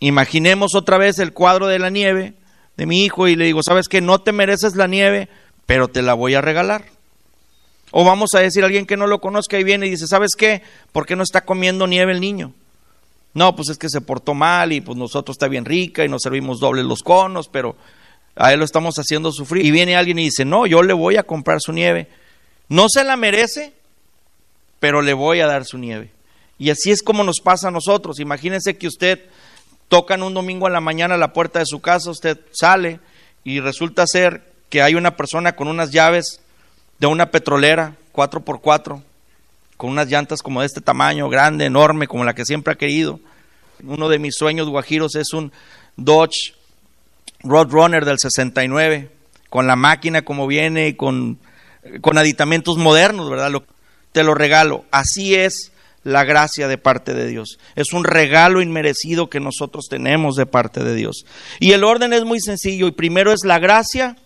Imaginemos 0.00 0.74
otra 0.74 0.98
vez 0.98 1.18
el 1.18 1.32
cuadro 1.32 1.66
de 1.66 1.78
la 1.78 1.90
nieve 1.90 2.34
de 2.76 2.86
mi 2.86 3.04
hijo 3.04 3.28
y 3.28 3.36
le 3.36 3.44
digo, 3.44 3.62
¿sabes 3.62 3.88
que 3.88 4.00
no 4.00 4.20
te 4.20 4.32
mereces 4.32 4.74
la 4.74 4.86
nieve, 4.86 5.28
pero 5.66 5.88
te 5.88 6.02
la 6.02 6.14
voy 6.14 6.34
a 6.34 6.40
regalar? 6.40 6.93
O 7.96 8.02
vamos 8.02 8.34
a 8.34 8.40
decir 8.40 8.64
a 8.64 8.66
alguien 8.66 8.86
que 8.86 8.96
no 8.96 9.06
lo 9.06 9.20
conozca 9.20 9.56
y 9.56 9.62
viene 9.62 9.86
y 9.86 9.90
dice, 9.90 10.08
¿sabes 10.08 10.32
qué? 10.36 10.62
¿Por 10.90 11.06
qué 11.06 11.14
no 11.14 11.22
está 11.22 11.44
comiendo 11.44 11.86
nieve 11.86 12.10
el 12.10 12.20
niño? 12.20 12.52
No, 13.34 13.54
pues 13.54 13.68
es 13.68 13.78
que 13.78 13.88
se 13.88 14.00
portó 14.00 14.34
mal 14.34 14.72
y 14.72 14.80
pues 14.80 14.98
nosotros 14.98 15.36
está 15.36 15.46
bien 15.46 15.64
rica 15.64 16.04
y 16.04 16.08
nos 16.08 16.22
servimos 16.22 16.58
dobles 16.58 16.84
los 16.86 17.04
conos, 17.04 17.46
pero 17.46 17.76
a 18.34 18.52
él 18.52 18.58
lo 18.58 18.64
estamos 18.64 18.96
haciendo 18.96 19.30
sufrir. 19.30 19.64
Y 19.64 19.70
viene 19.70 19.94
alguien 19.94 20.18
y 20.18 20.24
dice, 20.24 20.44
no, 20.44 20.66
yo 20.66 20.82
le 20.82 20.92
voy 20.92 21.18
a 21.18 21.22
comprar 21.22 21.60
su 21.60 21.70
nieve. 21.70 22.08
No 22.68 22.88
se 22.88 23.04
la 23.04 23.16
merece, 23.16 23.72
pero 24.80 25.00
le 25.00 25.12
voy 25.12 25.38
a 25.38 25.46
dar 25.46 25.64
su 25.64 25.78
nieve. 25.78 26.10
Y 26.58 26.70
así 26.70 26.90
es 26.90 27.00
como 27.00 27.22
nos 27.22 27.38
pasa 27.38 27.68
a 27.68 27.70
nosotros. 27.70 28.18
Imagínense 28.18 28.76
que 28.76 28.88
usted 28.88 29.20
tocan 29.86 30.24
un 30.24 30.34
domingo 30.34 30.66
a 30.66 30.70
la 30.70 30.80
mañana 30.80 31.14
a 31.14 31.18
la 31.18 31.32
puerta 31.32 31.60
de 31.60 31.66
su 31.66 31.80
casa, 31.80 32.10
usted 32.10 32.40
sale 32.50 32.98
y 33.44 33.60
resulta 33.60 34.04
ser 34.04 34.42
que 34.68 34.82
hay 34.82 34.96
una 34.96 35.16
persona 35.16 35.54
con 35.54 35.68
unas 35.68 35.92
llaves 35.92 36.40
una 37.08 37.30
petrolera 37.30 37.96
4x4 38.12 39.02
con 39.76 39.90
unas 39.90 40.08
llantas 40.08 40.42
como 40.42 40.60
de 40.60 40.66
este 40.66 40.80
tamaño, 40.80 41.28
grande, 41.28 41.66
enorme, 41.66 42.06
como 42.06 42.24
la 42.24 42.34
que 42.34 42.44
siempre 42.44 42.72
ha 42.72 42.76
querido. 42.76 43.20
Uno 43.82 44.08
de 44.08 44.18
mis 44.18 44.36
sueños 44.36 44.68
guajiros 44.68 45.16
es 45.16 45.32
un 45.32 45.52
Dodge 45.96 46.54
Roadrunner 47.40 48.04
del 48.04 48.18
69, 48.18 49.10
con 49.50 49.66
la 49.66 49.76
máquina 49.76 50.22
como 50.22 50.46
viene 50.46 50.88
y 50.88 50.94
con, 50.94 51.38
con 52.00 52.18
aditamentos 52.18 52.76
modernos, 52.78 53.28
¿verdad? 53.28 53.50
Lo, 53.50 53.64
te 54.12 54.22
lo 54.22 54.34
regalo. 54.34 54.84
Así 54.90 55.34
es 55.34 55.72
la 56.04 56.24
gracia 56.24 56.68
de 56.68 56.78
parte 56.78 57.14
de 57.14 57.26
Dios. 57.26 57.58
Es 57.74 57.92
un 57.92 58.04
regalo 58.04 58.62
inmerecido 58.62 59.28
que 59.28 59.40
nosotros 59.40 59.86
tenemos 59.88 60.36
de 60.36 60.46
parte 60.46 60.84
de 60.84 60.94
Dios. 60.94 61.26
Y 61.58 61.72
el 61.72 61.82
orden 61.82 62.12
es 62.12 62.24
muy 62.24 62.40
sencillo. 62.40 62.86
Y 62.86 62.92
primero 62.92 63.32
es 63.32 63.44
la 63.44 63.58
gracia, 63.58 64.16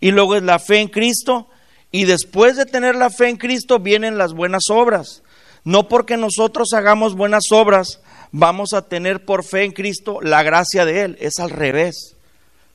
y 0.00 0.10
luego 0.12 0.36
es 0.36 0.42
la 0.42 0.58
fe 0.58 0.80
en 0.80 0.88
Cristo, 0.88 1.48
y 1.90 2.04
después 2.04 2.56
de 2.56 2.66
tener 2.66 2.94
la 2.96 3.10
fe 3.10 3.28
en 3.28 3.36
Cristo 3.36 3.78
vienen 3.78 4.18
las 4.18 4.32
buenas 4.32 4.64
obras. 4.70 5.22
No 5.64 5.88
porque 5.88 6.16
nosotros 6.16 6.72
hagamos 6.74 7.14
buenas 7.14 7.50
obras, 7.50 8.00
vamos 8.30 8.72
a 8.72 8.82
tener 8.82 9.24
por 9.24 9.44
fe 9.44 9.64
en 9.64 9.72
Cristo 9.72 10.20
la 10.22 10.42
gracia 10.42 10.84
de 10.84 11.02
Él. 11.02 11.16
Es 11.20 11.38
al 11.38 11.50
revés. 11.50 12.16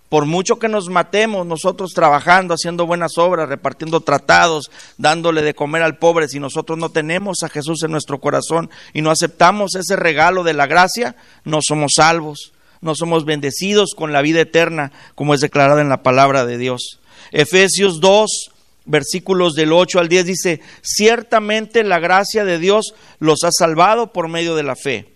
Por 0.10 0.26
mucho 0.26 0.60
que 0.60 0.68
nos 0.68 0.90
matemos 0.90 1.46
nosotros 1.46 1.94
trabajando, 1.94 2.54
haciendo 2.54 2.86
buenas 2.86 3.18
obras, 3.18 3.48
repartiendo 3.48 4.02
tratados, 4.02 4.70
dándole 4.98 5.42
de 5.42 5.54
comer 5.54 5.84
al 5.84 6.00
pobre, 6.00 6.28
si 6.28 6.38
nosotros 6.38 6.78
no 6.78 6.90
tenemos 6.90 7.44
a 7.44 7.50
Jesús 7.50 7.82
en 7.84 7.92
nuestro 7.92 8.20
corazón 8.20 8.70
y 8.92 9.02
no 9.02 9.10
aceptamos 9.10 9.76
ese 9.76 9.96
regalo 9.96 10.44
de 10.44 10.54
la 10.54 10.68
gracia, 10.68 11.16
no 11.46 11.60
somos 11.62 11.94
salvos. 11.96 12.52
no 12.82 12.96
somos 12.96 13.24
bendecidos 13.26 13.94
con 13.96 14.12
la 14.12 14.24
vida 14.24 14.42
eterna, 14.42 14.92
como 15.16 15.34
es 15.34 15.40
declarada 15.40 15.82
en 15.82 15.90
la 15.90 16.04
palabra 16.04 16.46
de 16.46 16.58
Dios. 16.58 17.00
Efesios 17.32 18.02
2, 18.02 18.52
versículos 18.86 19.54
del 19.54 19.74
8 19.74 20.00
al 20.00 20.10
10 20.10 20.26
dice, 20.26 20.62
ciertamente 20.82 21.84
la 21.84 22.00
gracia 22.00 22.46
de 22.46 22.60
Dios 22.60 22.94
los 23.20 23.44
ha 23.44 23.52
salvado 23.52 24.12
por 24.12 24.28
medio 24.28 24.56
de 24.56 24.64
la 24.64 24.76
fe. 24.76 25.08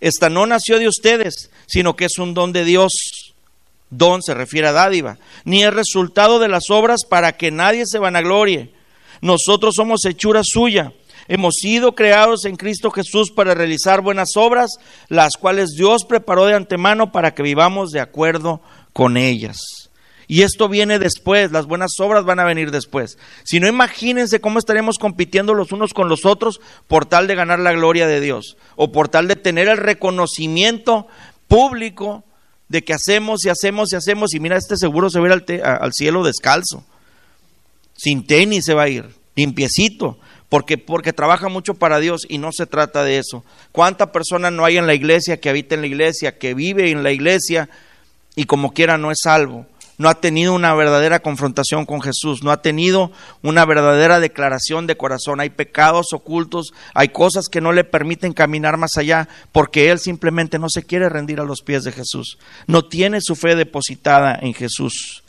Esta 0.00 0.28
no 0.28 0.46
nació 0.46 0.78
de 0.78 0.88
ustedes, 0.88 1.50
sino 1.66 1.96
que 1.96 2.06
es 2.06 2.18
un 2.18 2.34
don 2.34 2.52
de 2.52 2.64
Dios. 2.64 2.92
Don 3.88 4.22
se 4.22 4.34
refiere 4.34 4.68
a 4.68 4.72
dádiva, 4.72 5.18
ni 5.44 5.62
es 5.64 5.72
resultado 5.72 6.38
de 6.38 6.48
las 6.48 6.70
obras 6.70 7.04
para 7.08 7.36
que 7.36 7.50
nadie 7.50 7.86
se 7.86 7.98
vanaglorie. 7.98 8.70
Nosotros 9.20 9.74
somos 9.76 10.04
hechura 10.04 10.42
suya. 10.44 10.92
Hemos 11.28 11.54
sido 11.56 11.94
creados 11.94 12.44
en 12.44 12.56
Cristo 12.56 12.90
Jesús 12.90 13.30
para 13.30 13.54
realizar 13.54 14.00
buenas 14.00 14.36
obras, 14.36 14.72
las 15.08 15.36
cuales 15.36 15.70
Dios 15.76 16.04
preparó 16.04 16.46
de 16.46 16.54
antemano 16.54 17.10
para 17.10 17.34
que 17.34 17.42
vivamos 17.42 17.90
de 17.90 18.00
acuerdo 18.00 18.60
con 18.92 19.16
ellas. 19.16 19.85
Y 20.28 20.42
esto 20.42 20.68
viene 20.68 20.98
después, 20.98 21.52
las 21.52 21.66
buenas 21.66 21.92
obras 22.00 22.24
van 22.24 22.40
a 22.40 22.44
venir 22.44 22.70
después. 22.72 23.16
Si 23.44 23.60
no, 23.60 23.68
imagínense 23.68 24.40
cómo 24.40 24.58
estaremos 24.58 24.98
compitiendo 24.98 25.54
los 25.54 25.70
unos 25.70 25.94
con 25.94 26.08
los 26.08 26.26
otros 26.26 26.60
por 26.88 27.06
tal 27.06 27.28
de 27.28 27.36
ganar 27.36 27.60
la 27.60 27.72
gloria 27.72 28.08
de 28.08 28.20
Dios 28.20 28.56
o 28.74 28.90
por 28.90 29.08
tal 29.08 29.28
de 29.28 29.36
tener 29.36 29.68
el 29.68 29.76
reconocimiento 29.76 31.06
público 31.46 32.24
de 32.68 32.82
que 32.82 32.94
hacemos 32.94 33.44
y 33.44 33.48
hacemos 33.48 33.92
y 33.92 33.96
hacemos 33.96 34.34
y 34.34 34.40
mira, 34.40 34.56
este 34.56 34.76
seguro 34.76 35.10
se 35.10 35.20
va 35.20 35.28
a 35.28 35.36
ir 35.36 35.62
al, 35.62 35.92
cielo 35.92 36.24
descalzo, 36.24 36.84
sin 37.96 38.26
tenis 38.26 38.64
se 38.64 38.74
va 38.74 38.84
a 38.84 38.88
ir, 38.88 39.08
limpiecito, 39.36 40.18
porque, 40.48 40.76
porque 40.76 41.12
trabaja 41.12 41.48
mucho 41.48 41.74
para 41.74 42.00
Dios 42.00 42.22
y 42.28 42.38
no 42.38 42.50
se 42.52 42.66
trata 42.66 43.04
de 43.04 43.18
eso. 43.18 43.44
¿Cuánta 43.72 44.10
persona 44.10 44.50
no 44.50 44.64
hay 44.64 44.76
en 44.76 44.86
la 44.86 44.94
iglesia 44.94 45.40
que 45.40 45.48
habita 45.48 45.76
en 45.76 45.82
la 45.82 45.86
iglesia, 45.86 46.38
que 46.38 46.54
vive 46.54 46.90
en 46.90 47.02
la 47.02 47.12
iglesia 47.12 47.68
y 48.34 48.44
como 48.44 48.72
quiera 48.72 48.98
no 48.98 49.12
es 49.12 49.18
salvo? 49.22 49.66
No 49.98 50.08
ha 50.08 50.20
tenido 50.20 50.52
una 50.52 50.74
verdadera 50.74 51.20
confrontación 51.20 51.86
con 51.86 52.02
Jesús, 52.02 52.42
no 52.42 52.50
ha 52.50 52.60
tenido 52.60 53.10
una 53.42 53.64
verdadera 53.64 54.20
declaración 54.20 54.86
de 54.86 54.96
corazón. 54.96 55.40
Hay 55.40 55.50
pecados 55.50 56.12
ocultos, 56.12 56.74
hay 56.94 57.08
cosas 57.08 57.48
que 57.48 57.60
no 57.60 57.72
le 57.72 57.84
permiten 57.84 58.32
caminar 58.32 58.76
más 58.76 58.96
allá 58.96 59.28
porque 59.52 59.90
él 59.90 59.98
simplemente 59.98 60.58
no 60.58 60.68
se 60.68 60.82
quiere 60.82 61.08
rendir 61.08 61.40
a 61.40 61.44
los 61.44 61.62
pies 61.62 61.84
de 61.84 61.92
Jesús. 61.92 62.38
No 62.66 62.84
tiene 62.84 63.20
su 63.20 63.36
fe 63.36 63.56
depositada 63.56 64.38
en 64.40 64.52
Jesús. 64.52 65.22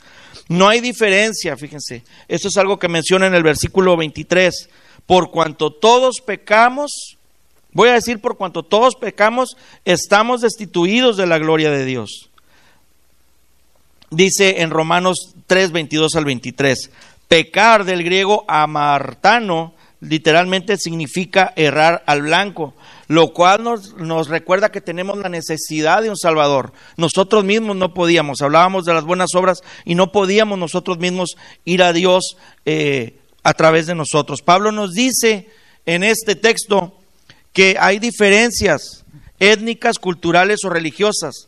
No 0.48 0.68
hay 0.68 0.80
diferencia, 0.80 1.56
fíjense. 1.56 2.04
Esto 2.26 2.48
es 2.48 2.56
algo 2.56 2.78
que 2.78 2.88
menciona 2.88 3.26
en 3.26 3.34
el 3.34 3.42
versículo 3.42 3.96
23. 3.96 4.68
Por 5.06 5.30
cuanto 5.30 5.72
todos 5.72 6.20
pecamos, 6.20 7.16
voy 7.72 7.88
a 7.88 7.94
decir 7.94 8.20
por 8.20 8.36
cuanto 8.36 8.62
todos 8.62 8.96
pecamos, 8.96 9.56
estamos 9.86 10.42
destituidos 10.42 11.16
de 11.16 11.26
la 11.26 11.38
gloria 11.38 11.70
de 11.70 11.86
Dios 11.86 12.28
dice 14.10 14.62
en 14.62 14.70
Romanos 14.70 15.34
3, 15.46 15.72
22 15.72 16.14
al 16.16 16.24
23, 16.24 16.90
pecar 17.28 17.84
del 17.84 18.02
griego 18.02 18.44
amartano 18.48 19.74
literalmente 20.00 20.76
significa 20.76 21.52
errar 21.56 22.04
al 22.06 22.22
blanco, 22.22 22.74
lo 23.08 23.32
cual 23.32 23.64
nos, 23.64 23.94
nos, 23.96 24.28
recuerda 24.28 24.70
que 24.70 24.80
tenemos 24.80 25.18
la 25.18 25.28
necesidad 25.28 26.02
de 26.02 26.10
un 26.10 26.16
Salvador. 26.16 26.72
Nosotros 26.96 27.44
mismos 27.44 27.76
no 27.76 27.94
podíamos, 27.94 28.42
hablábamos 28.42 28.84
de 28.84 28.94
las 28.94 29.04
buenas 29.04 29.34
obras 29.34 29.62
y 29.84 29.94
no 29.94 30.12
podíamos 30.12 30.58
nosotros 30.58 30.98
mismos 30.98 31.36
ir 31.64 31.82
a 31.82 31.92
Dios 31.92 32.36
eh, 32.64 33.18
a 33.42 33.54
través 33.54 33.86
de 33.86 33.94
nosotros. 33.94 34.42
Pablo 34.42 34.72
nos 34.72 34.92
dice 34.92 35.48
en 35.86 36.04
este 36.04 36.36
texto 36.36 36.94
que 37.52 37.76
hay 37.80 37.98
diferencias 37.98 39.04
étnicas, 39.40 39.98
culturales 39.98 40.64
o 40.64 40.70
religiosas. 40.70 41.47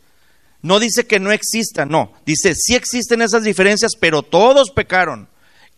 No 0.63 0.79
dice 0.79 1.07
que 1.07 1.21
no 1.21 1.33
existan, 1.33 1.89
no. 1.89 2.13
Dice, 2.27 2.55
sí 2.55 2.75
existen 2.75 3.23
esas 3.23 3.43
diferencias, 3.43 3.93
pero 3.99 4.23
todos 4.23 4.71
pecaron. 4.71 5.29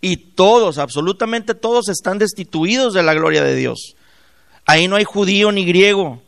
Y 0.01 0.17
todos, 0.17 0.79
absolutamente 0.79 1.55
todos, 1.55 1.89
están 1.89 2.19
destituidos 2.19 2.93
de 2.93 3.05
la 3.05 3.15
gloria 3.15 3.45
de 3.45 3.55
Dios. 3.55 3.95
Ahí 4.67 4.89
no 4.89 4.97
hay 4.97 5.05
judío 5.05 5.53
ni 5.53 5.65
griego, 5.65 6.21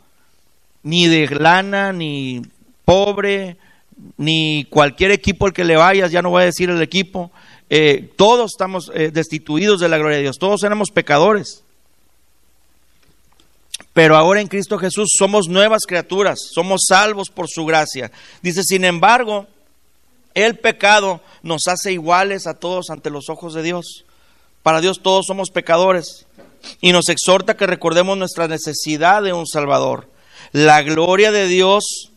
ni 0.84 1.08
de 1.08 1.26
lana, 1.34 1.92
ni 1.92 2.42
pobre, 2.84 3.56
ni 4.16 4.66
cualquier 4.70 5.10
equipo 5.10 5.46
al 5.46 5.52
que 5.52 5.64
le 5.64 5.76
vayas, 5.76 6.12
ya 6.12 6.22
no 6.22 6.30
voy 6.30 6.42
a 6.42 6.46
decir 6.46 6.70
el 6.70 6.82
equipo. 6.82 7.32
Eh, 7.70 8.12
todos 8.16 8.52
estamos 8.52 8.92
eh, 8.94 9.10
destituidos 9.12 9.80
de 9.80 9.88
la 9.88 9.98
gloria 9.98 10.18
de 10.18 10.22
Dios, 10.22 10.38
todos 10.38 10.62
éramos 10.62 10.90
pecadores. 10.90 11.63
Pero 13.94 14.16
ahora 14.16 14.40
en 14.40 14.48
Cristo 14.48 14.76
Jesús 14.76 15.10
somos 15.16 15.48
nuevas 15.48 15.86
criaturas, 15.86 16.38
somos 16.52 16.82
salvos 16.88 17.30
por 17.30 17.48
su 17.48 17.64
gracia. 17.64 18.10
Dice, 18.42 18.62
sin 18.64 18.84
embargo, 18.84 19.46
el 20.34 20.58
pecado 20.58 21.20
nos 21.42 21.68
hace 21.68 21.92
iguales 21.92 22.48
a 22.48 22.54
todos 22.54 22.90
ante 22.90 23.08
los 23.08 23.30
ojos 23.30 23.54
de 23.54 23.62
Dios. 23.62 24.04
Para 24.64 24.80
Dios 24.80 25.00
todos 25.00 25.26
somos 25.26 25.50
pecadores 25.50 26.26
y 26.80 26.90
nos 26.90 27.08
exhorta 27.08 27.56
que 27.56 27.68
recordemos 27.68 28.18
nuestra 28.18 28.48
necesidad 28.48 29.22
de 29.22 29.32
un 29.32 29.46
Salvador. 29.46 30.08
La 30.50 30.82
gloria 30.82 31.30
de 31.30 31.46
Dios 31.46 32.10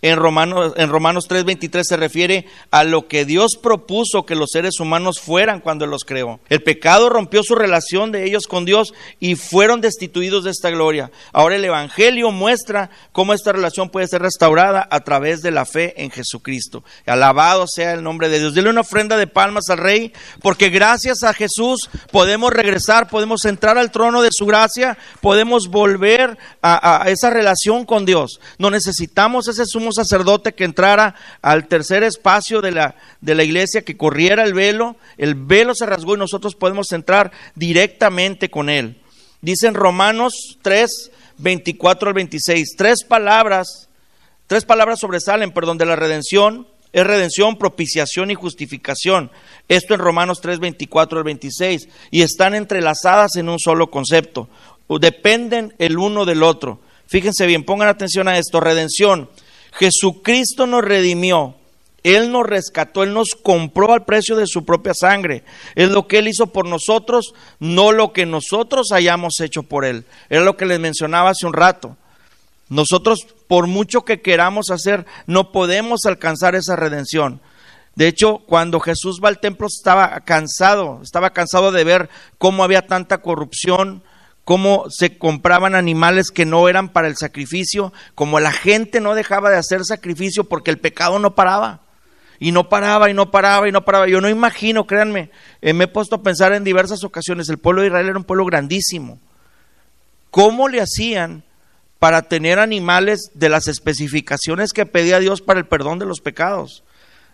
en 0.00 0.16
Romanos, 0.16 0.74
en 0.76 0.90
Romanos 0.90 1.26
3:23 1.28 1.82
se 1.82 1.96
refiere 1.96 2.46
a 2.70 2.84
lo 2.84 3.08
que 3.08 3.24
Dios 3.24 3.58
propuso 3.60 4.24
que 4.24 4.36
los 4.36 4.50
seres 4.52 4.78
humanos 4.78 5.18
fueran 5.18 5.60
cuando 5.60 5.86
los 5.86 6.04
creó. 6.04 6.38
El 6.48 6.62
pecado 6.62 7.08
rompió 7.08 7.42
su 7.42 7.56
relación 7.56 8.12
de 8.12 8.24
ellos 8.24 8.46
con 8.46 8.64
Dios 8.64 8.94
y 9.18 9.34
fueron 9.34 9.80
destituidos 9.80 10.44
de 10.44 10.52
esta 10.52 10.70
gloria. 10.70 11.10
Ahora 11.32 11.56
el 11.56 11.64
Evangelio 11.64 12.30
muestra 12.30 12.90
cómo 13.10 13.34
esta 13.34 13.50
relación 13.50 13.90
puede 13.90 14.06
ser 14.06 14.22
restaurada 14.22 14.86
a 14.88 15.00
través 15.00 15.42
de 15.42 15.50
la 15.50 15.64
fe 15.64 16.00
en 16.00 16.12
Jesucristo. 16.12 16.84
Alabado 17.04 17.66
sea 17.66 17.92
el 17.94 18.04
nombre 18.04 18.28
de 18.28 18.38
Dios. 18.38 18.54
Dile 18.54 18.70
una 18.70 18.82
ofrenda 18.82 19.16
de 19.16 19.26
palmas 19.26 19.68
al 19.68 19.78
Rey, 19.78 20.12
porque 20.40 20.68
gracias 20.70 21.24
a 21.24 21.34
Jesús 21.34 21.90
podemos 22.12 22.52
regresar, 22.52 23.08
podemos 23.08 23.44
entrar 23.46 23.76
al 23.78 23.90
trono 23.90 24.22
de 24.22 24.30
su 24.30 24.46
gracia, 24.46 24.96
podemos 25.20 25.66
volver 25.68 26.38
a, 26.62 27.02
a 27.02 27.10
esa 27.10 27.30
relación 27.30 27.84
con 27.84 28.06
Dios. 28.06 28.40
No 28.58 28.70
necesitamos 28.70 29.48
ese 29.48 29.66
sumo 29.66 29.87
sacerdote 29.92 30.54
que 30.54 30.64
entrara 30.64 31.14
al 31.42 31.68
tercer 31.68 32.02
espacio 32.02 32.60
de 32.60 32.72
la, 32.72 32.96
de 33.20 33.34
la 33.34 33.44
iglesia, 33.44 33.82
que 33.82 33.96
corriera 33.96 34.44
el 34.44 34.54
velo, 34.54 34.96
el 35.16 35.34
velo 35.34 35.74
se 35.74 35.86
rasgó 35.86 36.14
y 36.14 36.18
nosotros 36.18 36.54
podemos 36.54 36.92
entrar 36.92 37.32
directamente 37.54 38.50
con 38.50 38.70
él. 38.70 39.00
Dicen 39.40 39.74
Romanos 39.74 40.58
3, 40.62 41.10
24 41.38 42.08
al 42.08 42.14
26, 42.14 42.74
tres 42.76 43.04
palabras, 43.04 43.88
tres 44.46 44.64
palabras 44.64 44.98
sobresalen, 45.00 45.52
perdón, 45.52 45.78
de 45.78 45.86
la 45.86 45.96
redención, 45.96 46.66
es 46.92 47.06
redención, 47.06 47.56
propiciación 47.56 48.30
y 48.30 48.34
justificación. 48.34 49.30
Esto 49.68 49.94
en 49.94 50.00
Romanos 50.00 50.40
3, 50.40 50.58
24 50.58 51.18
al 51.18 51.24
26, 51.24 51.88
y 52.10 52.22
están 52.22 52.54
entrelazadas 52.54 53.36
en 53.36 53.48
un 53.48 53.58
solo 53.58 53.90
concepto, 53.90 54.48
dependen 55.00 55.74
el 55.78 55.98
uno 55.98 56.24
del 56.24 56.42
otro. 56.42 56.80
Fíjense 57.06 57.46
bien, 57.46 57.64
pongan 57.64 57.88
atención 57.88 58.26
a 58.28 58.38
esto, 58.38 58.60
redención 58.60 59.30
Jesucristo 59.78 60.66
nos 60.66 60.84
redimió. 60.84 61.54
Él 62.04 62.30
nos 62.32 62.46
rescató, 62.46 63.02
Él 63.02 63.12
nos 63.12 63.30
compró 63.42 63.92
al 63.92 64.04
precio 64.04 64.36
de 64.36 64.46
su 64.46 64.64
propia 64.64 64.94
sangre. 64.94 65.44
Es 65.74 65.90
lo 65.90 66.06
que 66.06 66.18
Él 66.18 66.28
hizo 66.28 66.46
por 66.46 66.66
nosotros, 66.66 67.34
no 67.58 67.92
lo 67.92 68.12
que 68.12 68.24
nosotros 68.24 68.92
hayamos 68.92 69.40
hecho 69.40 69.62
por 69.62 69.84
Él. 69.84 70.04
Es 70.28 70.40
lo 70.40 70.56
que 70.56 70.66
les 70.66 70.80
mencionaba 70.80 71.30
hace 71.30 71.46
un 71.46 71.52
rato. 71.52 71.96
Nosotros, 72.68 73.26
por 73.46 73.66
mucho 73.66 74.02
que 74.02 74.20
queramos 74.20 74.70
hacer, 74.70 75.06
no 75.26 75.52
podemos 75.52 76.04
alcanzar 76.06 76.54
esa 76.54 76.76
redención. 76.76 77.40
De 77.94 78.06
hecho, 78.06 78.38
cuando 78.46 78.78
Jesús 78.78 79.20
va 79.22 79.28
al 79.28 79.40
templo 79.40 79.66
estaba 79.66 80.20
cansado, 80.20 81.00
estaba 81.02 81.30
cansado 81.30 81.72
de 81.72 81.82
ver 81.82 82.08
cómo 82.38 82.62
había 82.62 82.86
tanta 82.86 83.18
corrupción, 83.18 84.02
cómo 84.48 84.86
se 84.88 85.18
compraban 85.18 85.74
animales 85.74 86.30
que 86.30 86.46
no 86.46 86.70
eran 86.70 86.88
para 86.88 87.06
el 87.06 87.18
sacrificio, 87.18 87.92
como 88.14 88.40
la 88.40 88.50
gente 88.50 88.98
no 88.98 89.14
dejaba 89.14 89.50
de 89.50 89.58
hacer 89.58 89.84
sacrificio 89.84 90.44
porque 90.44 90.70
el 90.70 90.78
pecado 90.78 91.18
no 91.18 91.34
paraba. 91.34 91.82
Y 92.40 92.50
no 92.50 92.70
paraba 92.70 93.10
y 93.10 93.12
no 93.12 93.30
paraba 93.30 93.68
y 93.68 93.72
no 93.72 93.84
paraba. 93.84 94.08
Yo 94.08 94.22
no 94.22 94.28
imagino, 94.30 94.86
créanme, 94.86 95.30
eh, 95.60 95.74
me 95.74 95.84
he 95.84 95.88
puesto 95.88 96.16
a 96.16 96.22
pensar 96.22 96.54
en 96.54 96.64
diversas 96.64 97.04
ocasiones, 97.04 97.50
el 97.50 97.58
pueblo 97.58 97.82
de 97.82 97.88
Israel 97.88 98.08
era 98.08 98.16
un 98.16 98.24
pueblo 98.24 98.46
grandísimo. 98.46 99.18
¿Cómo 100.30 100.70
le 100.70 100.80
hacían 100.80 101.42
para 101.98 102.22
tener 102.22 102.58
animales 102.58 103.30
de 103.34 103.50
las 103.50 103.68
especificaciones 103.68 104.72
que 104.72 104.86
pedía 104.86 105.18
Dios 105.18 105.42
para 105.42 105.60
el 105.60 105.66
perdón 105.66 105.98
de 105.98 106.06
los 106.06 106.22
pecados? 106.22 106.84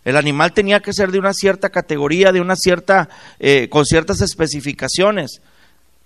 El 0.04 0.16
animal 0.16 0.52
tenía 0.52 0.80
que 0.80 0.92
ser 0.92 1.12
de 1.12 1.20
una 1.20 1.32
cierta 1.32 1.70
categoría, 1.70 2.32
de 2.32 2.40
una 2.40 2.56
cierta, 2.56 3.08
eh, 3.38 3.68
con 3.70 3.84
ciertas 3.84 4.20
especificaciones 4.20 5.42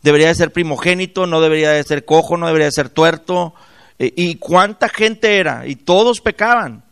debería 0.02 0.28
de 0.28 0.34
ser 0.34 0.52
primogénito, 0.52 1.26
no 1.26 1.40
debería 1.40 1.70
de 1.70 1.82
ser 1.82 2.04
cojo, 2.04 2.36
no 2.36 2.46
debería 2.46 2.66
de 2.66 2.72
ser 2.72 2.88
tuerto. 2.88 3.54
E, 3.98 4.12
¿Y 4.16 4.36
cuánta 4.36 4.88
gente 4.88 5.38
era? 5.38 5.66
Y 5.66 5.76
todos 5.76 6.20
pecaban, 6.20 6.84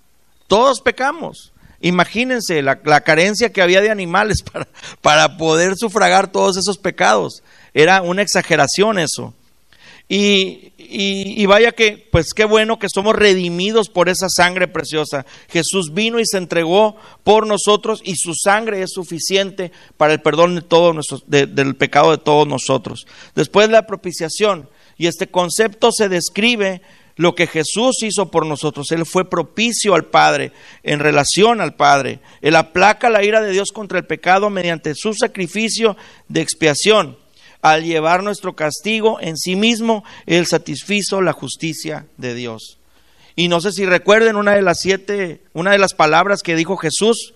todos 0.47 0.81
pecamos. 0.81 1.53
Imagínense 1.81 2.63
la, 2.63 3.01
carencia 3.03 3.53
que 3.53 3.63
había 3.63 3.81
de 3.81 3.91
animales 3.91 4.43
para, 4.53 4.67
para 5.01 5.37
poder 5.37 5.75
sufragar 5.77 6.33
todos 6.33 6.57
esos 6.57 6.79
pecados. 6.79 7.43
Era 7.75 8.03
una 8.03 8.23
exageración 8.23 8.99
eso. 8.99 9.35
Y, 10.09 10.73
y, 10.79 11.47
vaya 11.47 11.73
que, 11.73 12.09
pues 12.13 12.33
qué 12.33 12.45
bueno 12.45 12.79
que 12.79 12.89
somos 12.89 13.17
redimidos 13.17 13.89
por 13.89 14.09
esa 14.09 14.29
sangre 14.29 14.69
preciosa. 14.69 15.27
Jesús 15.49 15.93
vino 15.93 16.21
y 16.21 16.27
se 16.27 16.39
entregó 16.39 16.97
por 17.25 17.47
nosotros 17.47 18.03
y 18.05 18.15
su 18.15 18.35
sangre 18.35 18.83
es 18.83 18.93
suficiente 18.93 19.73
para 19.97 20.13
el 20.13 20.23
perdón 20.23 20.55
de 20.55 20.63
todo 20.63 20.93
nuestro, 20.93 21.21
del 21.27 21.75
pecado 21.75 22.13
de 22.13 22.19
todos 22.19 22.47
nosotros. 22.47 23.07
Después 23.35 23.67
de 23.67 23.73
la 23.73 23.87
propiciación, 23.89 24.69
y 24.97 25.09
este 25.09 25.27
concepto 25.27 25.91
se 25.91 26.09
describe 26.09 26.83
lo 27.17 27.35
que 27.35 27.47
Jesús 27.47 28.03
hizo 28.03 28.31
por 28.31 28.47
nosotros. 28.47 28.93
Él 28.93 29.05
fue 29.07 29.29
propicio 29.29 29.95
al 29.95 30.05
Padre, 30.05 30.53
en 30.83 31.01
relación 31.01 31.61
al 31.61 31.75
Padre. 31.75 32.21
Él 32.43 32.55
aplaca 32.57 33.11
la 33.11 33.25
ira 33.25 33.41
de 33.41 33.53
Dios 33.53 33.73
contra 33.73 33.99
el 33.99 34.07
pecado 34.07 34.51
mediante 34.51 34.95
su 34.95 35.15
sacrificio 35.15 35.97
de 36.29 36.43
expiación. 36.43 37.17
Al 37.67 37.83
llevar 37.83 38.23
nuestro 38.23 38.55
castigo 38.55 39.19
en 39.21 39.37
sí 39.37 39.57
mismo, 39.57 40.05
Él 40.25 40.47
satisfizo 40.47 41.21
la 41.21 41.33
justicia 41.33 42.07
de 42.17 42.33
Dios. 42.33 42.79
Y 43.35 43.49
no 43.49 43.61
sé 43.61 43.73
si 43.73 43.85
recuerden 43.85 44.37
una 44.37 44.55
de 44.55 44.63
las 44.63 44.79
siete, 44.79 45.43
una 45.53 45.73
de 45.73 45.79
las 45.79 45.93
palabras 45.93 46.43
que 46.43 46.55
dijo 46.55 46.77
Jesús, 46.77 47.35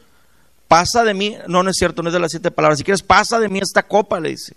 pasa 0.68 1.02
de 1.02 1.14
mí, 1.14 1.36
no, 1.48 1.64
no 1.64 1.70
es 1.70 1.76
cierto, 1.76 2.04
no 2.04 2.10
es 2.10 2.12
de 2.12 2.20
las 2.20 2.30
siete 2.30 2.52
palabras, 2.52 2.78
si 2.78 2.84
quieres, 2.84 3.02
pasa 3.02 3.40
de 3.40 3.48
mí 3.48 3.58
esta 3.58 3.82
copa, 3.82 4.20
le 4.20 4.28
dice. 4.28 4.54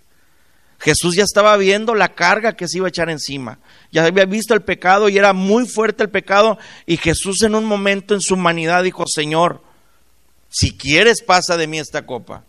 Jesús 0.78 1.16
ya 1.16 1.24
estaba 1.24 1.58
viendo 1.58 1.96
la 1.96 2.14
carga 2.14 2.56
que 2.56 2.68
se 2.68 2.78
iba 2.78 2.86
a 2.86 2.90
echar 2.90 3.10
encima. 3.10 3.58
Ya 3.92 4.06
había 4.06 4.26
visto 4.26 4.54
el 4.54 4.62
pecado 4.62 5.10
y 5.10 5.18
era 5.18 5.34
muy 5.34 5.68
fuerte 5.68 6.04
el 6.04 6.12
pecado. 6.12 6.60
Y 6.86 6.98
Jesús 6.98 7.42
en 7.42 7.56
un 7.56 7.66
momento 7.66 8.14
en 8.14 8.22
su 8.22 8.36
humanidad 8.36 8.84
dijo, 8.84 9.06
Señor, 9.08 9.64
si 10.50 10.78
quieres 10.78 11.24
pasa 11.24 11.58
de 11.58 11.66
mí 11.66 11.80
esta 11.80 12.06
copa. 12.06 12.44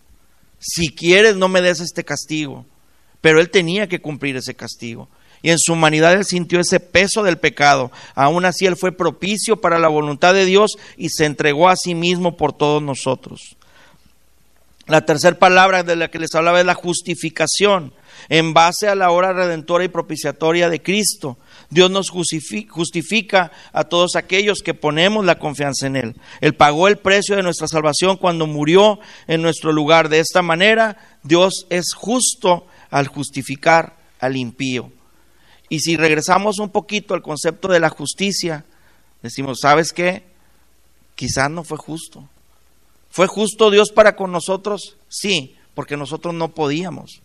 Si 0.58 0.94
quieres 0.94 1.36
no 1.36 1.48
me 1.48 1.62
des 1.62 1.80
este 1.80 2.04
castigo. 2.04 2.66
Pero 3.24 3.40
él 3.40 3.48
tenía 3.48 3.86
que 3.86 4.02
cumplir 4.02 4.36
ese 4.36 4.54
castigo. 4.54 5.08
Y 5.40 5.48
en 5.48 5.58
su 5.58 5.72
humanidad 5.72 6.12
él 6.12 6.26
sintió 6.26 6.60
ese 6.60 6.78
peso 6.78 7.22
del 7.22 7.38
pecado. 7.38 7.90
Aún 8.14 8.44
así 8.44 8.66
él 8.66 8.76
fue 8.76 8.92
propicio 8.92 9.62
para 9.62 9.78
la 9.78 9.88
voluntad 9.88 10.34
de 10.34 10.44
Dios 10.44 10.76
y 10.98 11.08
se 11.08 11.24
entregó 11.24 11.70
a 11.70 11.76
sí 11.76 11.94
mismo 11.94 12.36
por 12.36 12.52
todos 12.52 12.82
nosotros. 12.82 13.56
La 14.86 15.06
tercera 15.06 15.38
palabra 15.38 15.82
de 15.82 15.96
la 15.96 16.10
que 16.10 16.18
les 16.18 16.34
hablaba 16.34 16.60
es 16.60 16.66
la 16.66 16.74
justificación 16.74 17.94
en 18.28 18.52
base 18.52 18.88
a 18.88 18.94
la 18.94 19.10
hora 19.10 19.32
redentora 19.32 19.84
y 19.84 19.88
propiciatoria 19.88 20.68
de 20.68 20.82
Cristo. 20.82 21.38
Dios 21.70 21.90
nos 21.90 22.10
justifica 22.10 23.52
a 23.72 23.84
todos 23.84 24.16
aquellos 24.16 24.60
que 24.60 24.74
ponemos 24.74 25.24
la 25.24 25.38
confianza 25.38 25.86
en 25.86 25.96
Él. 25.96 26.16
Él 26.42 26.54
pagó 26.54 26.88
el 26.88 26.98
precio 26.98 27.36
de 27.36 27.42
nuestra 27.42 27.68
salvación 27.68 28.18
cuando 28.18 28.46
murió 28.46 29.00
en 29.26 29.40
nuestro 29.40 29.72
lugar. 29.72 30.10
De 30.10 30.18
esta 30.18 30.42
manera, 30.42 30.98
Dios 31.22 31.66
es 31.70 31.94
justo 31.94 32.66
al 32.94 33.08
justificar 33.08 33.96
al 34.20 34.36
impío. 34.36 34.92
Y 35.68 35.80
si 35.80 35.96
regresamos 35.96 36.60
un 36.60 36.70
poquito 36.70 37.14
al 37.14 37.22
concepto 37.22 37.66
de 37.66 37.80
la 37.80 37.90
justicia, 37.90 38.64
decimos, 39.20 39.58
¿sabes 39.62 39.92
qué? 39.92 40.22
Quizás 41.16 41.50
no 41.50 41.64
fue 41.64 41.76
justo. 41.76 42.28
¿Fue 43.10 43.26
justo 43.26 43.72
Dios 43.72 43.90
para 43.90 44.14
con 44.14 44.30
nosotros? 44.30 44.96
Sí, 45.08 45.56
porque 45.74 45.96
nosotros 45.96 46.34
no 46.34 46.50
podíamos. 46.54 47.20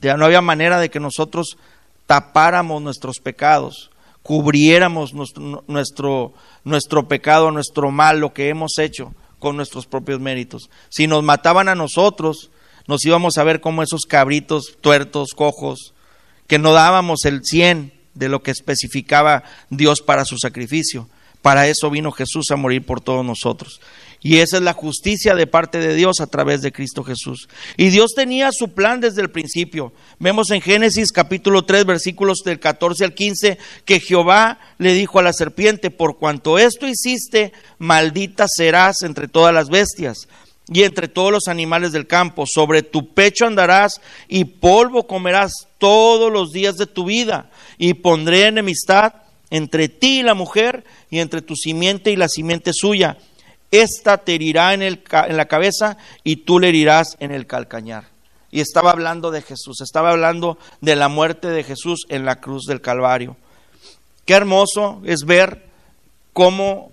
Ya 0.00 0.16
no 0.16 0.26
había 0.26 0.42
manera 0.42 0.78
de 0.78 0.90
que 0.90 1.00
nosotros 1.00 1.58
tapáramos 2.06 2.80
nuestros 2.80 3.18
pecados, 3.18 3.90
cubriéramos 4.22 5.12
nuestro, 5.12 5.64
nuestro, 5.66 6.34
nuestro 6.62 7.08
pecado, 7.08 7.50
nuestro 7.50 7.90
mal, 7.90 8.20
lo 8.20 8.32
que 8.32 8.48
hemos 8.48 8.78
hecho 8.78 9.12
con 9.40 9.56
nuestros 9.56 9.86
propios 9.86 10.20
méritos. 10.20 10.70
Si 10.88 11.08
nos 11.08 11.24
mataban 11.24 11.68
a 11.68 11.74
nosotros, 11.74 12.52
nos 12.86 13.04
íbamos 13.04 13.38
a 13.38 13.44
ver 13.44 13.60
como 13.60 13.82
esos 13.82 14.02
cabritos 14.02 14.76
tuertos, 14.80 15.30
cojos, 15.34 15.94
que 16.46 16.58
no 16.58 16.72
dábamos 16.72 17.24
el 17.24 17.44
cien 17.44 17.92
de 18.14 18.28
lo 18.28 18.42
que 18.42 18.50
especificaba 18.50 19.44
Dios 19.70 20.00
para 20.00 20.24
su 20.24 20.38
sacrificio. 20.38 21.08
Para 21.42 21.68
eso 21.68 21.90
vino 21.90 22.12
Jesús 22.12 22.50
a 22.50 22.56
morir 22.56 22.84
por 22.84 23.00
todos 23.00 23.24
nosotros. 23.24 23.80
Y 24.22 24.38
esa 24.38 24.58
es 24.58 24.62
la 24.62 24.74
justicia 24.74 25.34
de 25.34 25.46
parte 25.46 25.78
de 25.78 25.94
Dios 25.94 26.20
a 26.20 26.26
través 26.26 26.60
de 26.60 26.72
Cristo 26.72 27.02
Jesús. 27.02 27.48
Y 27.78 27.88
Dios 27.88 28.12
tenía 28.14 28.50
su 28.52 28.74
plan 28.74 29.00
desde 29.00 29.22
el 29.22 29.30
principio. 29.30 29.94
Vemos 30.18 30.50
en 30.50 30.60
Génesis 30.60 31.10
capítulo 31.10 31.62
3 31.62 31.86
versículos 31.86 32.42
del 32.44 32.60
14 32.60 33.04
al 33.04 33.14
15 33.14 33.58
que 33.86 34.00
Jehová 34.00 34.58
le 34.76 34.92
dijo 34.92 35.18
a 35.18 35.22
la 35.22 35.32
serpiente, 35.32 35.90
por 35.90 36.18
cuanto 36.18 36.58
esto 36.58 36.86
hiciste, 36.86 37.54
maldita 37.78 38.46
serás 38.46 39.00
entre 39.02 39.26
todas 39.26 39.54
las 39.54 39.70
bestias 39.70 40.28
y 40.72 40.84
entre 40.84 41.08
todos 41.08 41.32
los 41.32 41.48
animales 41.48 41.92
del 41.92 42.06
campo. 42.06 42.46
Sobre 42.46 42.82
tu 42.82 43.12
pecho 43.12 43.46
andarás 43.46 44.00
y 44.28 44.44
polvo 44.44 45.06
comerás 45.06 45.68
todos 45.78 46.32
los 46.32 46.52
días 46.52 46.76
de 46.76 46.86
tu 46.86 47.04
vida. 47.04 47.50
Y 47.76 47.94
pondré 47.94 48.46
enemistad 48.46 49.14
entre 49.50 49.88
ti 49.88 50.20
y 50.20 50.22
la 50.22 50.34
mujer 50.34 50.84
y 51.10 51.18
entre 51.18 51.42
tu 51.42 51.56
simiente 51.56 52.12
y 52.12 52.16
la 52.16 52.28
simiente 52.28 52.72
suya 52.72 53.18
esta 53.70 54.18
te 54.18 54.34
herirá 54.34 54.74
en, 54.74 54.82
el, 54.82 55.02
en 55.28 55.36
la 55.36 55.46
cabeza 55.46 55.96
y 56.24 56.36
tú 56.36 56.58
le 56.58 56.68
herirás 56.68 57.16
en 57.20 57.30
el 57.30 57.46
calcañar. 57.46 58.04
Y 58.50 58.60
estaba 58.60 58.90
hablando 58.90 59.30
de 59.30 59.42
Jesús, 59.42 59.80
estaba 59.80 60.10
hablando 60.10 60.58
de 60.80 60.96
la 60.96 61.08
muerte 61.08 61.48
de 61.48 61.62
Jesús 61.62 62.04
en 62.08 62.24
la 62.24 62.40
cruz 62.40 62.64
del 62.66 62.80
Calvario. 62.80 63.36
Qué 64.24 64.34
hermoso 64.34 65.00
es 65.04 65.24
ver 65.24 65.66
cómo 66.32 66.90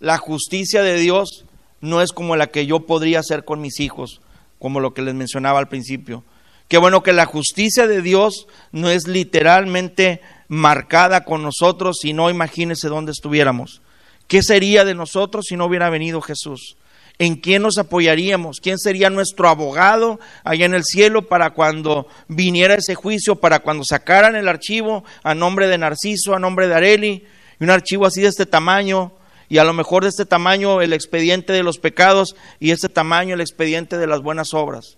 la 0.00 0.18
justicia 0.18 0.82
de 0.82 0.96
Dios 0.96 1.44
no 1.80 2.02
es 2.02 2.12
como 2.12 2.36
la 2.36 2.48
que 2.48 2.66
yo 2.66 2.80
podría 2.80 3.20
hacer 3.20 3.44
con 3.44 3.60
mis 3.60 3.80
hijos, 3.80 4.20
como 4.58 4.80
lo 4.80 4.94
que 4.94 5.02
les 5.02 5.14
mencionaba 5.14 5.58
al 5.58 5.68
principio. 5.68 6.24
Qué 6.68 6.76
bueno 6.78 7.02
que 7.02 7.12
la 7.12 7.24
justicia 7.24 7.86
de 7.86 8.02
Dios 8.02 8.46
no 8.72 8.90
es 8.90 9.06
literalmente 9.06 10.20
marcada 10.48 11.24
con 11.24 11.42
nosotros, 11.42 11.98
sino 12.02 12.30
imagínense 12.30 12.88
dónde 12.88 13.12
estuviéramos. 13.12 13.80
¿Qué 14.26 14.42
sería 14.42 14.84
de 14.84 14.94
nosotros 14.94 15.46
si 15.48 15.56
no 15.56 15.64
hubiera 15.66 15.88
venido 15.88 16.20
Jesús? 16.20 16.76
¿En 17.18 17.36
quién 17.36 17.62
nos 17.62 17.78
apoyaríamos? 17.78 18.60
¿Quién 18.60 18.78
sería 18.78 19.10
nuestro 19.10 19.48
abogado 19.48 20.20
allá 20.44 20.66
en 20.66 20.74
el 20.74 20.84
cielo 20.84 21.26
para 21.26 21.50
cuando 21.50 22.06
viniera 22.28 22.74
ese 22.74 22.94
juicio, 22.94 23.36
para 23.36 23.60
cuando 23.60 23.82
sacaran 23.84 24.36
el 24.36 24.46
archivo 24.46 25.04
a 25.22 25.34
nombre 25.34 25.66
de 25.66 25.78
Narciso, 25.78 26.34
a 26.34 26.38
nombre 26.38 26.68
de 26.68 26.74
Areli, 26.74 27.24
y 27.58 27.64
un 27.64 27.70
archivo 27.70 28.06
así 28.06 28.20
de 28.20 28.28
este 28.28 28.46
tamaño, 28.46 29.12
y 29.48 29.58
a 29.58 29.64
lo 29.64 29.72
mejor 29.72 30.02
de 30.02 30.10
este 30.10 30.26
tamaño 30.26 30.82
el 30.82 30.92
expediente 30.92 31.52
de 31.52 31.62
los 31.62 31.78
pecados 31.78 32.36
y 32.60 32.70
este 32.70 32.88
tamaño 32.88 33.34
el 33.34 33.40
expediente 33.40 33.98
de 33.98 34.06
las 34.06 34.20
buenas 34.20 34.54
obras? 34.54 34.96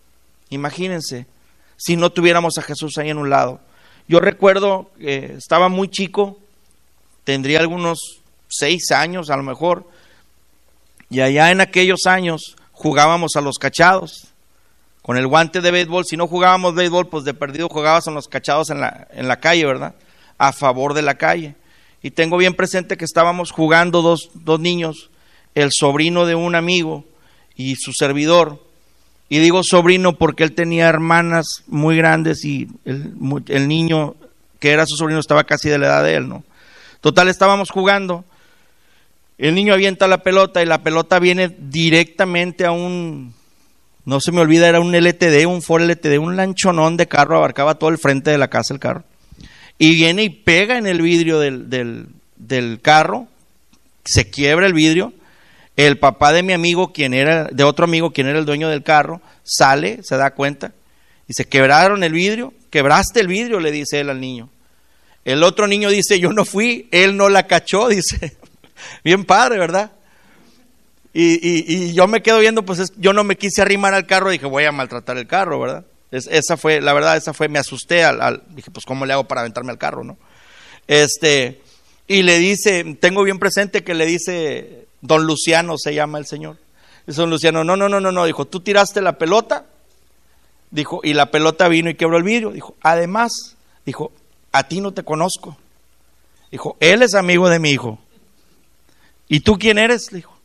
Imagínense 0.49 1.27
si 1.77 1.97
no 1.97 2.11
tuviéramos 2.11 2.59
a 2.59 2.63
Jesús 2.63 2.99
ahí 2.99 3.11
en 3.11 3.19
un 3.19 3.31
lado. 3.31 3.61
Yo 4.09 4.21
recuerdo 4.21 4.91
que 4.99 5.35
estaba 5.35 5.69
muy 5.69 5.89
chico, 5.89 6.39
tendría 7.25 7.61
algunos 7.61 8.21
seis 8.49 8.91
años 8.91 9.31
a 9.31 9.37
lo 9.37 9.43
mejor, 9.45 9.89
y 11.09 11.21
allá 11.21 11.51
en 11.51 11.61
aquellos 11.61 12.07
años 12.07 12.57
jugábamos 12.73 13.37
a 13.37 13.41
los 13.41 13.59
cachados 13.59 14.29
con 15.03 15.17
el 15.17 15.27
guante 15.27 15.61
de 15.61 15.71
béisbol. 15.71 16.05
Si 16.05 16.17
no 16.17 16.27
jugábamos 16.27 16.75
béisbol, 16.75 17.09
pues 17.09 17.25
de 17.25 17.35
perdido 17.35 17.69
jugabas 17.69 18.09
a 18.09 18.11
los 18.11 18.29
cachados 18.29 18.71
en 18.71 18.81
la, 18.81 19.09
en 19.11 19.29
la 19.29 19.41
calle, 19.41 19.65
¿verdad? 19.67 19.95
A 20.39 20.53
favor 20.53 20.95
de 20.95 21.03
la 21.03 21.15
calle. 21.15 21.55
Y 22.03 22.11
tengo 22.11 22.37
bien 22.37 22.55
presente 22.55 22.97
que 22.97 23.05
estábamos 23.05 23.51
jugando 23.51 24.03
dos, 24.03 24.31
dos 24.35 24.61
niños, 24.61 25.11
el 25.55 25.71
sobrino 25.73 26.27
de 26.27 26.35
un 26.35 26.55
amigo 26.55 27.05
y 27.57 27.77
su 27.77 27.93
servidor. 27.93 28.65
Y 29.29 29.39
digo 29.39 29.63
sobrino 29.63 30.17
porque 30.17 30.43
él 30.43 30.53
tenía 30.53 30.89
hermanas 30.89 31.65
muy 31.67 31.97
grandes 31.97 32.45
y 32.45 32.69
el, 32.85 33.69
niño 33.69 34.17
que 34.59 34.71
era 34.71 34.87
su 34.87 34.97
sobrino 34.97 35.21
estaba 35.21 35.45
casi 35.45 35.69
de 35.69 35.79
la 35.79 35.87
edad 35.87 36.05
de 36.05 36.15
él, 36.15 36.29
¿no? 36.29 36.43
Total, 37.01 37.29
estábamos 37.29 37.71
jugando 37.71 38.25
el 39.41 39.55
niño 39.55 39.73
avienta 39.73 40.07
la 40.07 40.23
pelota 40.23 40.63
y 40.63 40.67
la 40.67 40.83
pelota 40.83 41.19
viene 41.19 41.49
directamente 41.59 42.67
a 42.67 42.73
un, 42.73 43.33
no 44.05 44.21
se 44.21 44.33
me 44.33 44.41
olvida, 44.41 44.69
era 44.69 44.81
un 44.81 44.95
LTD, 44.95 45.47
un 45.47 45.63
Ford 45.63 45.83
LTD, 45.83 46.19
un 46.19 46.37
lanchonón 46.37 46.99
de 46.99 47.09
carro, 47.09 47.39
abarcaba 47.39 47.77
todo 47.77 47.89
el 47.89 47.97
frente 47.97 48.31
de 48.31 48.37
la 48.37 48.49
casa 48.49 48.75
el 48.75 48.81
carro. 48.81 49.05
Y 49.83 49.95
viene 49.95 50.25
y 50.25 50.29
pega 50.29 50.77
en 50.77 50.87
el 50.87 51.01
vidrio 51.01 51.40
del, 51.40 51.71
del, 52.37 52.81
carro, 52.83 53.29
se 54.05 54.29
quiebra 54.29 54.66
el 54.66 54.75
vidrio. 54.75 55.14
El 55.75 55.99
papá 55.99 56.35
de 56.35 56.43
mi 56.43 56.53
amigo, 56.53 56.93
quien 56.93 57.14
era, 57.14 57.45
de 57.45 57.64
otro 57.64 57.87
amigo, 57.87 58.11
quien 58.11 58.27
era 58.27 58.38
el 58.38 58.45
dueño 58.45 58.69
del 58.69 58.83
carro, 58.83 59.23
sale, 59.43 60.03
se 60.03 60.19
da 60.19 60.33
cuenta, 60.33 60.73
y 61.27 61.33
se 61.33 61.47
quebraron 61.47 62.05
el 62.05 62.12
vidrio, 62.12 62.53
quebraste 62.69 63.21
el 63.21 63.29
vidrio, 63.29 63.59
le 63.59 63.73
dice 63.73 64.01
él 64.01 64.11
al 64.11 64.21
niño. 64.21 64.51
El 65.25 65.43
otro 65.43 65.66
niño 65.66 65.88
dice, 65.88 66.21
yo 66.21 66.35
no 66.35 66.45
fui, 66.45 66.87
él 66.90 67.16
no 67.16 67.31
la 67.31 67.47
cachó, 67.47 67.88
dice. 67.88 68.37
Bien 69.03 69.25
padre, 69.25 69.59
¿verdad? 69.59 69.93
Y, 71.14 71.95
yo 71.95 72.07
me 72.07 72.21
quedo 72.21 72.38
viendo, 72.40 72.66
pues 72.66 72.93
yo 72.99 73.14
no 73.14 73.25
me 73.25 73.37
quise 73.37 73.62
arrimar 73.62 73.95
al 73.95 74.07
carro, 74.07 74.29
dije, 74.29 74.45
voy 74.45 74.64
a 74.64 74.73
maltratar 74.73 75.16
el 75.16 75.27
carro, 75.27 75.59
¿verdad? 75.59 75.87
Esa 76.11 76.57
fue, 76.57 76.81
la 76.81 76.92
verdad, 76.92 77.16
esa 77.16 77.33
fue, 77.33 77.49
me 77.49 77.59
asusté 77.59 78.05
al, 78.05 78.42
dije, 78.51 78.70
pues 78.70 78.85
cómo 78.85 79.07
le 79.07 79.12
hago 79.12 79.25
para 79.25 79.42
aventarme 79.42 79.70
al 79.70 79.79
carro, 79.79 80.03
¿no? 80.05 80.18
Este, 80.88 81.62
y 82.09 82.23
le 82.23 82.38
dice, 82.38 82.96
tengo 83.01 83.23
bien 83.23 83.38
presente 83.38 83.85
que 83.85 83.94
le 83.94 84.07
dice, 84.07 84.88
don 85.01 85.25
Luciano 85.25 85.79
se 85.79 85.94
llama 85.94 86.18
el 86.18 86.27
señor. 86.27 86.57
Dice 87.07 87.20
don 87.20 87.31
Luciano, 87.31 87.62
no, 87.62 87.77
no, 87.77 87.88
no, 87.88 88.01
no, 88.01 88.11
no, 88.11 88.25
dijo, 88.25 88.46
tú 88.46 88.61
tiraste 88.61 89.01
la 89.01 89.18
pelota, 89.18 89.66
dijo, 90.70 91.01
y 91.05 91.14
la 91.14 91.31
pelota 91.31 91.68
vino 91.68 91.90
y 91.90 91.94
quebró 91.94 92.16
el 92.16 92.25
vidrio, 92.25 92.51
dijo, 92.51 92.75
además, 92.81 93.57
dijo, 93.87 94.12
a 94.53 94.64
ti 94.66 94.81
no 94.81 94.92
te 94.92 95.05
conozco. 95.05 95.57
Dijo, 96.51 96.77
él 96.81 97.03
es 97.03 97.14
amigo 97.14 97.49
de 97.49 97.61
mi 97.61 97.70
hijo. 97.70 97.99
¿Y 99.29 99.40
tú 99.40 99.57
quién 99.59 99.79
eres? 99.79 100.11
Le 100.11 100.16
dijo. 100.16 100.39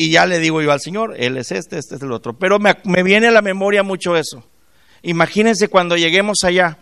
Y 0.00 0.08
ya 0.08 0.24
le 0.24 0.38
digo 0.38 0.62
yo 0.62 0.72
al 0.72 0.80
Señor, 0.80 1.14
él 1.18 1.36
es 1.36 1.52
este, 1.52 1.76
este 1.76 1.96
es 1.96 2.00
el 2.00 2.10
otro. 2.10 2.32
Pero 2.32 2.58
me, 2.58 2.74
me 2.84 3.02
viene 3.02 3.26
a 3.26 3.30
la 3.30 3.42
memoria 3.42 3.82
mucho 3.82 4.16
eso. 4.16 4.42
Imagínense 5.02 5.68
cuando 5.68 5.94
lleguemos 5.94 6.38
allá, 6.42 6.78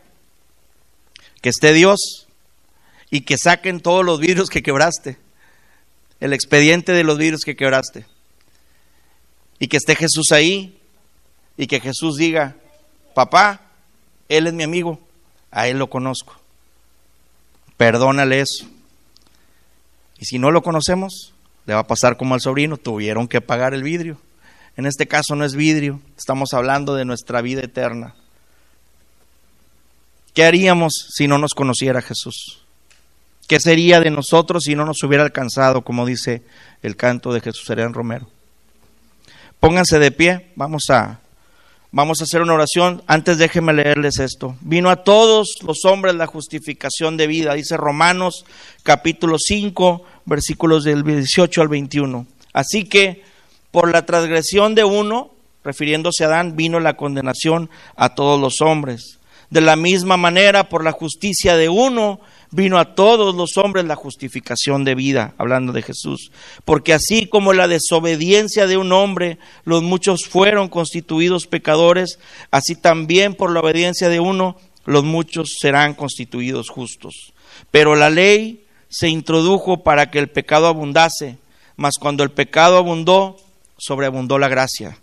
que 1.42 1.48
esté 1.48 1.72
Dios 1.72 2.28
y 3.10 3.22
que 3.22 3.36
saquen 3.36 3.80
todos 3.80 4.04
los 4.04 4.20
vidrios 4.20 4.48
que 4.50 4.62
quebraste, 4.62 5.18
el 6.20 6.32
expediente 6.32 6.92
de 6.92 7.02
los 7.02 7.18
vidrios 7.18 7.40
que 7.40 7.56
quebraste. 7.56 8.06
Y 9.58 9.66
que 9.66 9.78
esté 9.78 9.96
Jesús 9.96 10.30
ahí 10.30 10.78
y 11.56 11.66
que 11.66 11.80
Jesús 11.80 12.18
diga, 12.18 12.54
papá, 13.16 13.62
él 14.28 14.46
es 14.46 14.52
mi 14.52 14.62
amigo, 14.62 15.00
a 15.50 15.66
él 15.66 15.80
lo 15.80 15.90
conozco. 15.90 16.38
Perdónale 17.76 18.42
eso. 18.42 18.68
Y 20.20 20.26
si 20.26 20.38
no 20.38 20.52
lo 20.52 20.62
conocemos, 20.62 21.34
le 21.68 21.74
va 21.74 21.80
a 21.80 21.86
pasar 21.86 22.16
como 22.16 22.32
al 22.32 22.40
sobrino, 22.40 22.78
tuvieron 22.78 23.28
que 23.28 23.42
pagar 23.42 23.74
el 23.74 23.82
vidrio. 23.82 24.16
En 24.78 24.86
este 24.86 25.06
caso 25.06 25.36
no 25.36 25.44
es 25.44 25.54
vidrio, 25.54 26.00
estamos 26.16 26.54
hablando 26.54 26.94
de 26.94 27.04
nuestra 27.04 27.42
vida 27.42 27.60
eterna. 27.60 28.14
¿Qué 30.32 30.44
haríamos 30.44 30.94
si 31.10 31.28
no 31.28 31.36
nos 31.36 31.52
conociera 31.52 32.00
Jesús? 32.00 32.62
¿Qué 33.46 33.60
sería 33.60 34.00
de 34.00 34.10
nosotros 34.10 34.62
si 34.64 34.74
no 34.74 34.86
nos 34.86 35.02
hubiera 35.02 35.22
alcanzado, 35.24 35.82
como 35.82 36.06
dice 36.06 36.42
el 36.82 36.96
canto 36.96 37.34
de 37.34 37.42
Jesús 37.42 37.66
Serén 37.66 37.92
Romero? 37.92 38.30
Pónganse 39.60 39.98
de 39.98 40.10
pie, 40.10 40.52
vamos 40.56 40.84
a 40.88 41.20
Vamos 41.90 42.20
a 42.20 42.24
hacer 42.24 42.42
una 42.42 42.52
oración. 42.52 43.02
Antes 43.06 43.38
déjenme 43.38 43.72
leerles 43.72 44.18
esto. 44.18 44.56
Vino 44.60 44.90
a 44.90 45.04
todos 45.04 45.56
los 45.62 45.86
hombres 45.86 46.14
la 46.14 46.26
justificación 46.26 47.16
de 47.16 47.26
vida, 47.26 47.54
dice 47.54 47.78
Romanos 47.78 48.44
capítulo 48.82 49.36
5, 49.38 50.04
versículos 50.26 50.84
del 50.84 51.02
18 51.02 51.62
al 51.62 51.68
21. 51.68 52.26
Así 52.52 52.84
que 52.84 53.22
por 53.70 53.90
la 53.90 54.04
transgresión 54.04 54.74
de 54.74 54.84
uno, 54.84 55.30
refiriéndose 55.64 56.24
a 56.24 56.26
Adán, 56.26 56.56
vino 56.56 56.78
la 56.78 56.94
condenación 56.94 57.70
a 57.96 58.14
todos 58.14 58.38
los 58.38 58.60
hombres. 58.60 59.18
De 59.50 59.60
la 59.60 59.76
misma 59.76 60.16
manera, 60.16 60.68
por 60.68 60.84
la 60.84 60.92
justicia 60.92 61.56
de 61.56 61.68
uno, 61.68 62.20
vino 62.50 62.78
a 62.78 62.94
todos 62.94 63.34
los 63.34 63.56
hombres 63.56 63.84
la 63.86 63.96
justificación 63.96 64.84
de 64.84 64.94
vida, 64.94 65.34
hablando 65.38 65.72
de 65.72 65.82
Jesús. 65.82 66.30
Porque 66.64 66.92
así 66.92 67.26
como 67.26 67.52
la 67.52 67.68
desobediencia 67.68 68.66
de 68.66 68.76
un 68.76 68.92
hombre, 68.92 69.38
los 69.64 69.82
muchos 69.82 70.26
fueron 70.28 70.68
constituidos 70.68 71.46
pecadores, 71.46 72.18
así 72.50 72.74
también 72.74 73.34
por 73.34 73.50
la 73.50 73.60
obediencia 73.60 74.08
de 74.08 74.20
uno, 74.20 74.56
los 74.84 75.04
muchos 75.04 75.56
serán 75.60 75.94
constituidos 75.94 76.68
justos. 76.68 77.32
Pero 77.70 77.96
la 77.96 78.10
ley 78.10 78.64
se 78.90 79.08
introdujo 79.08 79.82
para 79.82 80.10
que 80.10 80.18
el 80.18 80.28
pecado 80.28 80.66
abundase, 80.66 81.38
mas 81.76 81.94
cuando 81.98 82.22
el 82.22 82.30
pecado 82.30 82.76
abundó, 82.76 83.36
sobreabundó 83.78 84.38
la 84.38 84.48
gracia 84.48 84.98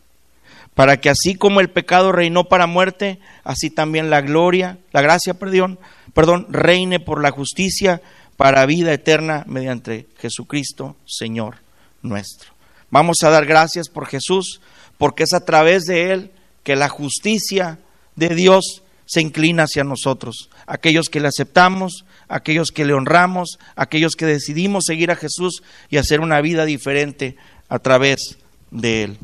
para 0.75 0.99
que 0.99 1.09
así 1.09 1.35
como 1.35 1.61
el 1.61 1.69
pecado 1.69 2.11
reinó 2.11 2.43
para 2.43 2.67
muerte, 2.67 3.19
así 3.43 3.69
también 3.69 4.09
la 4.09 4.21
gloria, 4.21 4.77
la 4.91 5.01
gracia, 5.01 5.33
perdón, 5.33 5.79
perdón, 6.13 6.47
reine 6.49 6.99
por 6.99 7.23
la 7.23 7.31
justicia 7.31 8.01
para 8.37 8.65
vida 8.65 8.91
eterna 8.93 9.45
mediante 9.47 10.07
Jesucristo, 10.19 10.97
Señor 11.05 11.55
nuestro. 12.01 12.53
Vamos 12.91 13.17
a 13.23 13.29
dar 13.29 13.45
gracias 13.45 13.87
por 13.89 14.05
Jesús, 14.05 14.61
porque 14.97 15.23
es 15.23 15.33
a 15.33 15.45
través 15.45 15.85
de 15.85 16.11
Él 16.11 16.31
que 16.63 16.75
la 16.75 16.89
justicia 16.89 17.79
de 18.15 18.29
Dios 18.29 18.83
se 19.05 19.21
inclina 19.21 19.63
hacia 19.63 19.83
nosotros, 19.83 20.49
aquellos 20.67 21.09
que 21.09 21.19
le 21.19 21.29
aceptamos, 21.29 22.05
aquellos 22.27 22.71
que 22.71 22.85
le 22.85 22.93
honramos, 22.93 23.59
aquellos 23.75 24.15
que 24.15 24.25
decidimos 24.25 24.85
seguir 24.85 25.11
a 25.11 25.15
Jesús 25.15 25.63
y 25.89 25.97
hacer 25.97 26.19
una 26.19 26.41
vida 26.41 26.65
diferente 26.65 27.37
a 27.69 27.79
través 27.79 28.37
de 28.71 29.03
Él 29.03 29.17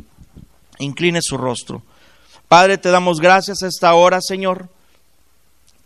incline 0.81 1.21
su 1.21 1.37
rostro. 1.37 1.81
Padre, 2.47 2.77
te 2.77 2.89
damos 2.89 3.19
gracias 3.19 3.63
a 3.63 3.67
esta 3.67 3.93
hora, 3.93 4.19
Señor, 4.21 4.67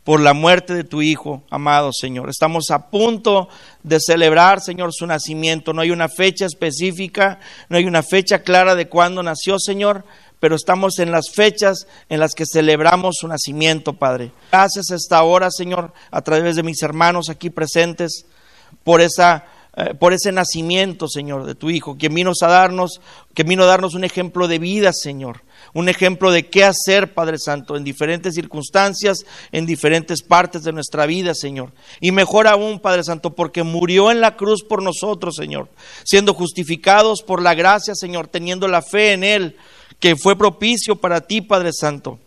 por 0.03 0.19
la 0.19 0.33
muerte 0.33 0.73
de 0.73 0.83
tu 0.83 1.01
Hijo, 1.01 1.43
amado 1.49 1.91
Señor. 1.93 2.29
Estamos 2.29 2.69
a 2.71 2.89
punto 2.89 3.49
de 3.83 3.99
celebrar, 3.99 4.61
Señor, 4.61 4.93
su 4.93 5.05
nacimiento. 5.05 5.73
No 5.73 5.81
hay 5.81 5.91
una 5.91 6.09
fecha 6.09 6.45
específica, 6.45 7.39
no 7.69 7.77
hay 7.77 7.85
una 7.85 8.03
fecha 8.03 8.39
clara 8.39 8.75
de 8.75 8.87
cuándo 8.87 9.23
nació, 9.23 9.59
Señor, 9.59 10.05
pero 10.39 10.55
estamos 10.55 10.99
en 10.99 11.11
las 11.11 11.31
fechas 11.31 11.87
en 12.09 12.19
las 12.19 12.33
que 12.33 12.45
celebramos 12.45 13.15
su 13.19 13.27
nacimiento, 13.27 13.93
Padre. 13.93 14.31
Gracias 14.51 14.91
a 14.91 14.95
esta 14.95 15.23
hora, 15.23 15.49
Señor, 15.49 15.91
a 16.11 16.21
través 16.21 16.55
de 16.55 16.63
mis 16.63 16.81
hermanos 16.83 17.29
aquí 17.29 17.49
presentes, 17.49 18.25
por 18.83 19.01
esa 19.01 19.45
eh, 19.77 19.93
por 19.93 20.13
ese 20.13 20.31
nacimiento, 20.31 21.07
Señor, 21.09 21.45
de 21.45 21.53
tu 21.53 21.69
Hijo, 21.69 21.97
que 21.97 22.07
vino 22.07 22.31
a 22.41 22.47
darnos, 22.47 23.01
que 23.33 23.43
vino 23.43 23.63
a 23.63 23.65
darnos 23.65 23.93
un 23.93 24.05
ejemplo 24.05 24.47
de 24.47 24.57
vida, 24.57 24.93
Señor, 24.93 25.41
un 25.73 25.89
ejemplo 25.89 26.31
de 26.31 26.47
qué 26.47 26.63
hacer, 26.63 27.13
Padre 27.13 27.37
Santo, 27.37 27.75
en 27.75 27.83
diferentes 27.83 28.35
circunstancias, 28.35 29.25
en 29.51 29.65
diferentes 29.65 30.21
partes 30.23 30.63
de 30.63 30.71
nuestra 30.71 31.05
vida, 31.05 31.33
Señor. 31.35 31.73
Y 31.99 32.11
mejor 32.11 32.47
aún, 32.47 32.79
Padre 32.79 33.03
Santo, 33.03 33.35
porque 33.35 33.63
murió 33.63 34.11
en 34.11 34.21
la 34.21 34.37
cruz 34.37 34.63
por 34.63 34.81
nosotros, 34.81 35.35
Señor, 35.35 35.67
siendo 36.05 36.33
justificados 36.33 37.21
por 37.21 37.41
la 37.41 37.53
gracia, 37.53 37.95
Señor, 37.95 38.27
teniendo 38.27 38.69
la 38.69 38.81
fe 38.81 39.11
en 39.11 39.25
Él, 39.25 39.57
que 39.99 40.15
fue 40.15 40.37
propicio 40.37 40.95
para 40.95 41.21
ti, 41.21 41.41
Padre 41.41 41.73
Santo 41.73 42.19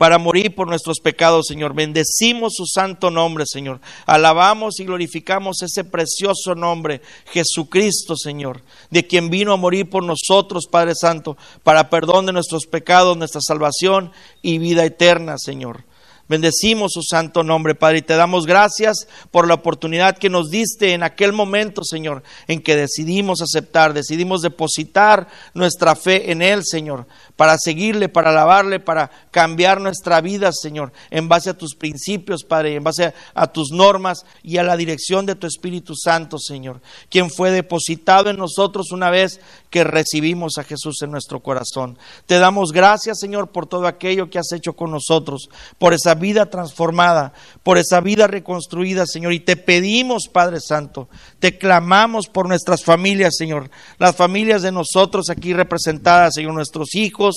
para 0.00 0.16
morir 0.16 0.54
por 0.54 0.66
nuestros 0.66 0.98
pecados, 0.98 1.46
Señor. 1.46 1.74
Bendecimos 1.74 2.54
su 2.54 2.64
santo 2.64 3.10
nombre, 3.10 3.44
Señor. 3.44 3.82
Alabamos 4.06 4.80
y 4.80 4.86
glorificamos 4.86 5.60
ese 5.60 5.84
precioso 5.84 6.54
nombre, 6.54 7.02
Jesucristo, 7.26 8.16
Señor, 8.16 8.62
de 8.88 9.06
quien 9.06 9.28
vino 9.28 9.52
a 9.52 9.58
morir 9.58 9.90
por 9.90 10.02
nosotros, 10.02 10.68
Padre 10.68 10.94
Santo, 10.94 11.36
para 11.62 11.90
perdón 11.90 12.24
de 12.24 12.32
nuestros 12.32 12.64
pecados, 12.64 13.18
nuestra 13.18 13.42
salvación 13.42 14.10
y 14.40 14.56
vida 14.56 14.86
eterna, 14.86 15.36
Señor. 15.36 15.84
Bendecimos 16.30 16.92
su 16.92 17.02
santo 17.02 17.42
nombre, 17.42 17.74
Padre, 17.74 17.98
y 17.98 18.02
te 18.02 18.14
damos 18.14 18.46
gracias 18.46 19.08
por 19.32 19.48
la 19.48 19.54
oportunidad 19.54 20.16
que 20.16 20.30
nos 20.30 20.48
diste 20.48 20.92
en 20.92 21.02
aquel 21.02 21.32
momento, 21.32 21.82
Señor, 21.82 22.22
en 22.46 22.62
que 22.62 22.76
decidimos 22.76 23.42
aceptar, 23.42 23.94
decidimos 23.94 24.40
depositar 24.40 25.26
nuestra 25.54 25.96
fe 25.96 26.30
en 26.30 26.40
Él, 26.40 26.64
Señor, 26.64 27.08
para 27.40 27.56
seguirle, 27.56 28.10
para 28.10 28.32
alabarle, 28.32 28.80
para 28.80 29.10
cambiar 29.30 29.80
nuestra 29.80 30.20
vida, 30.20 30.52
Señor, 30.52 30.92
en 31.10 31.26
base 31.26 31.48
a 31.48 31.56
tus 31.56 31.74
principios, 31.74 32.44
Padre, 32.44 32.74
en 32.74 32.84
base 32.84 33.14
a 33.32 33.46
tus 33.46 33.70
normas 33.70 34.26
y 34.42 34.58
a 34.58 34.62
la 34.62 34.76
dirección 34.76 35.24
de 35.24 35.36
tu 35.36 35.46
Espíritu 35.46 35.94
Santo, 35.96 36.36
Señor, 36.38 36.82
quien 37.08 37.30
fue 37.30 37.50
depositado 37.50 38.28
en 38.28 38.36
nosotros 38.36 38.92
una 38.92 39.08
vez 39.08 39.40
que 39.70 39.84
recibimos 39.84 40.58
a 40.58 40.64
Jesús 40.64 41.00
en 41.00 41.12
nuestro 41.12 41.40
corazón. 41.40 41.96
Te 42.26 42.38
damos 42.38 42.72
gracias, 42.72 43.18
Señor, 43.18 43.48
por 43.52 43.66
todo 43.66 43.86
aquello 43.86 44.28
que 44.28 44.38
has 44.38 44.52
hecho 44.52 44.74
con 44.74 44.90
nosotros, 44.90 45.48
por 45.78 45.94
esa 45.94 46.14
vida 46.14 46.50
transformada, 46.50 47.32
por 47.62 47.78
esa 47.78 48.02
vida 48.02 48.26
reconstruida, 48.26 49.06
Señor. 49.06 49.32
Y 49.32 49.40
te 49.40 49.56
pedimos, 49.56 50.28
Padre 50.30 50.60
Santo, 50.60 51.08
te 51.38 51.56
clamamos 51.56 52.26
por 52.26 52.48
nuestras 52.48 52.84
familias, 52.84 53.36
Señor. 53.38 53.70
Las 53.98 54.16
familias 54.16 54.60
de 54.60 54.72
nosotros 54.72 55.30
aquí 55.30 55.54
representadas, 55.54 56.34
Señor, 56.34 56.52
nuestros 56.52 56.94
hijos, 56.96 57.29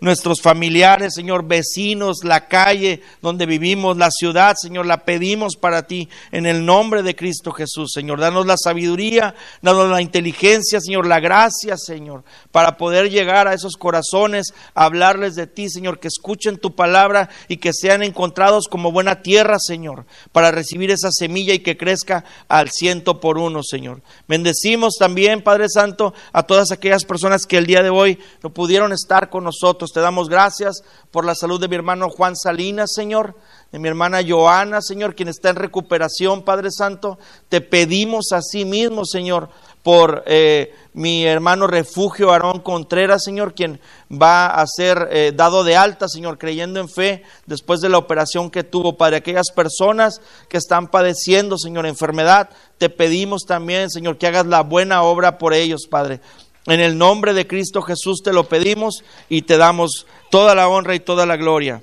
nuestros 0.00 0.40
familiares, 0.40 1.14
Señor, 1.14 1.46
vecinos, 1.46 2.24
la 2.24 2.48
calle 2.48 3.02
donde 3.20 3.46
vivimos, 3.46 3.96
la 3.96 4.10
ciudad, 4.10 4.56
Señor, 4.60 4.86
la 4.86 5.04
pedimos 5.04 5.56
para 5.56 5.86
ti 5.86 6.08
en 6.32 6.46
el 6.46 6.64
nombre 6.64 7.02
de 7.02 7.14
Cristo 7.14 7.52
Jesús, 7.52 7.92
Señor. 7.92 8.20
Danos 8.20 8.46
la 8.46 8.56
sabiduría, 8.56 9.34
danos 9.62 9.90
la 9.90 10.00
inteligencia, 10.00 10.80
Señor, 10.80 11.06
la 11.06 11.20
gracia, 11.20 11.76
Señor, 11.76 12.24
para 12.50 12.76
poder 12.76 13.10
llegar 13.10 13.46
a 13.46 13.54
esos 13.54 13.76
corazones, 13.76 14.54
hablarles 14.74 15.34
de 15.34 15.46
ti, 15.46 15.68
Señor, 15.68 16.00
que 16.00 16.08
escuchen 16.08 16.58
tu 16.58 16.74
palabra 16.74 17.28
y 17.48 17.58
que 17.58 17.72
sean 17.72 18.02
encontrados 18.02 18.68
como 18.68 18.92
buena 18.92 19.22
tierra, 19.22 19.58
Señor, 19.58 20.06
para 20.32 20.50
recibir 20.50 20.90
esa 20.90 21.10
semilla 21.10 21.54
y 21.54 21.60
que 21.60 21.76
crezca 21.76 22.24
al 22.48 22.70
ciento 22.70 23.20
por 23.20 23.38
uno, 23.38 23.62
Señor. 23.62 24.02
Bendecimos 24.28 24.94
también, 24.98 25.42
Padre 25.42 25.68
Santo, 25.68 26.14
a 26.32 26.44
todas 26.44 26.70
aquellas 26.72 27.04
personas 27.04 27.46
que 27.46 27.58
el 27.58 27.66
día 27.66 27.82
de 27.82 27.90
hoy 27.90 28.18
no 28.42 28.50
pudieron 28.50 28.92
estar 28.92 29.30
con 29.30 29.39
nosotros. 29.42 29.92
Te 29.92 30.00
damos 30.00 30.28
gracias 30.28 30.82
por 31.10 31.24
la 31.24 31.34
salud 31.34 31.60
de 31.60 31.68
mi 31.68 31.76
hermano 31.76 32.10
Juan 32.10 32.36
Salinas, 32.36 32.92
Señor 32.94 33.34
de 33.72 33.78
mi 33.78 33.88
hermana 33.88 34.20
Joana, 34.26 34.80
Señor, 34.82 35.14
quien 35.14 35.28
está 35.28 35.50
en 35.50 35.56
recuperación, 35.56 36.42
Padre 36.42 36.70
Santo. 36.72 37.18
Te 37.48 37.60
pedimos 37.60 38.32
a 38.32 38.42
sí 38.42 38.64
mismo, 38.64 39.04
Señor, 39.04 39.48
por 39.84 40.24
eh, 40.26 40.74
mi 40.92 41.24
hermano 41.24 41.68
refugio 41.68 42.32
Aarón 42.32 42.60
Contreras, 42.60 43.22
Señor, 43.22 43.54
quien 43.54 43.80
va 44.10 44.48
a 44.48 44.66
ser 44.66 45.08
eh, 45.12 45.32
dado 45.34 45.62
de 45.62 45.76
alta, 45.76 46.08
Señor, 46.08 46.36
creyendo 46.36 46.80
en 46.80 46.88
fe 46.88 47.22
después 47.46 47.80
de 47.80 47.88
la 47.88 47.98
operación 47.98 48.50
que 48.50 48.64
tuvo. 48.64 48.96
Para 48.96 49.18
aquellas 49.18 49.52
personas 49.52 50.20
que 50.48 50.56
están 50.56 50.88
padeciendo, 50.88 51.56
Señor, 51.56 51.86
enfermedad, 51.86 52.50
te 52.78 52.90
pedimos 52.90 53.44
también, 53.46 53.88
Señor, 53.88 54.18
que 54.18 54.26
hagas 54.26 54.46
la 54.46 54.62
buena 54.62 55.02
obra 55.02 55.38
por 55.38 55.54
ellos, 55.54 55.86
Padre. 55.88 56.20
En 56.66 56.80
el 56.80 56.98
nombre 56.98 57.32
de 57.32 57.46
Cristo 57.46 57.82
Jesús 57.82 58.22
te 58.22 58.32
lo 58.32 58.48
pedimos 58.48 59.02
y 59.28 59.42
te 59.42 59.56
damos 59.56 60.06
toda 60.30 60.54
la 60.54 60.68
honra 60.68 60.94
y 60.94 61.00
toda 61.00 61.26
la 61.26 61.36
gloria. 61.36 61.82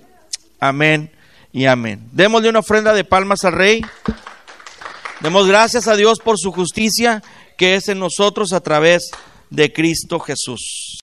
Amén 0.59 1.11
y 1.51 1.65
amén. 1.65 2.07
Démosle 2.11 2.49
una 2.49 2.59
ofrenda 2.59 2.93
de 2.93 3.03
palmas 3.03 3.43
al 3.43 3.53
Rey. 3.53 3.81
Demos 5.21 5.47
gracias 5.47 5.87
a 5.87 5.95
Dios 5.95 6.19
por 6.19 6.37
su 6.37 6.51
justicia 6.51 7.23
que 7.57 7.75
es 7.75 7.89
en 7.89 7.99
nosotros 7.99 8.53
a 8.53 8.61
través 8.61 9.09
de 9.49 9.73
Cristo 9.73 10.19
Jesús. 10.19 10.93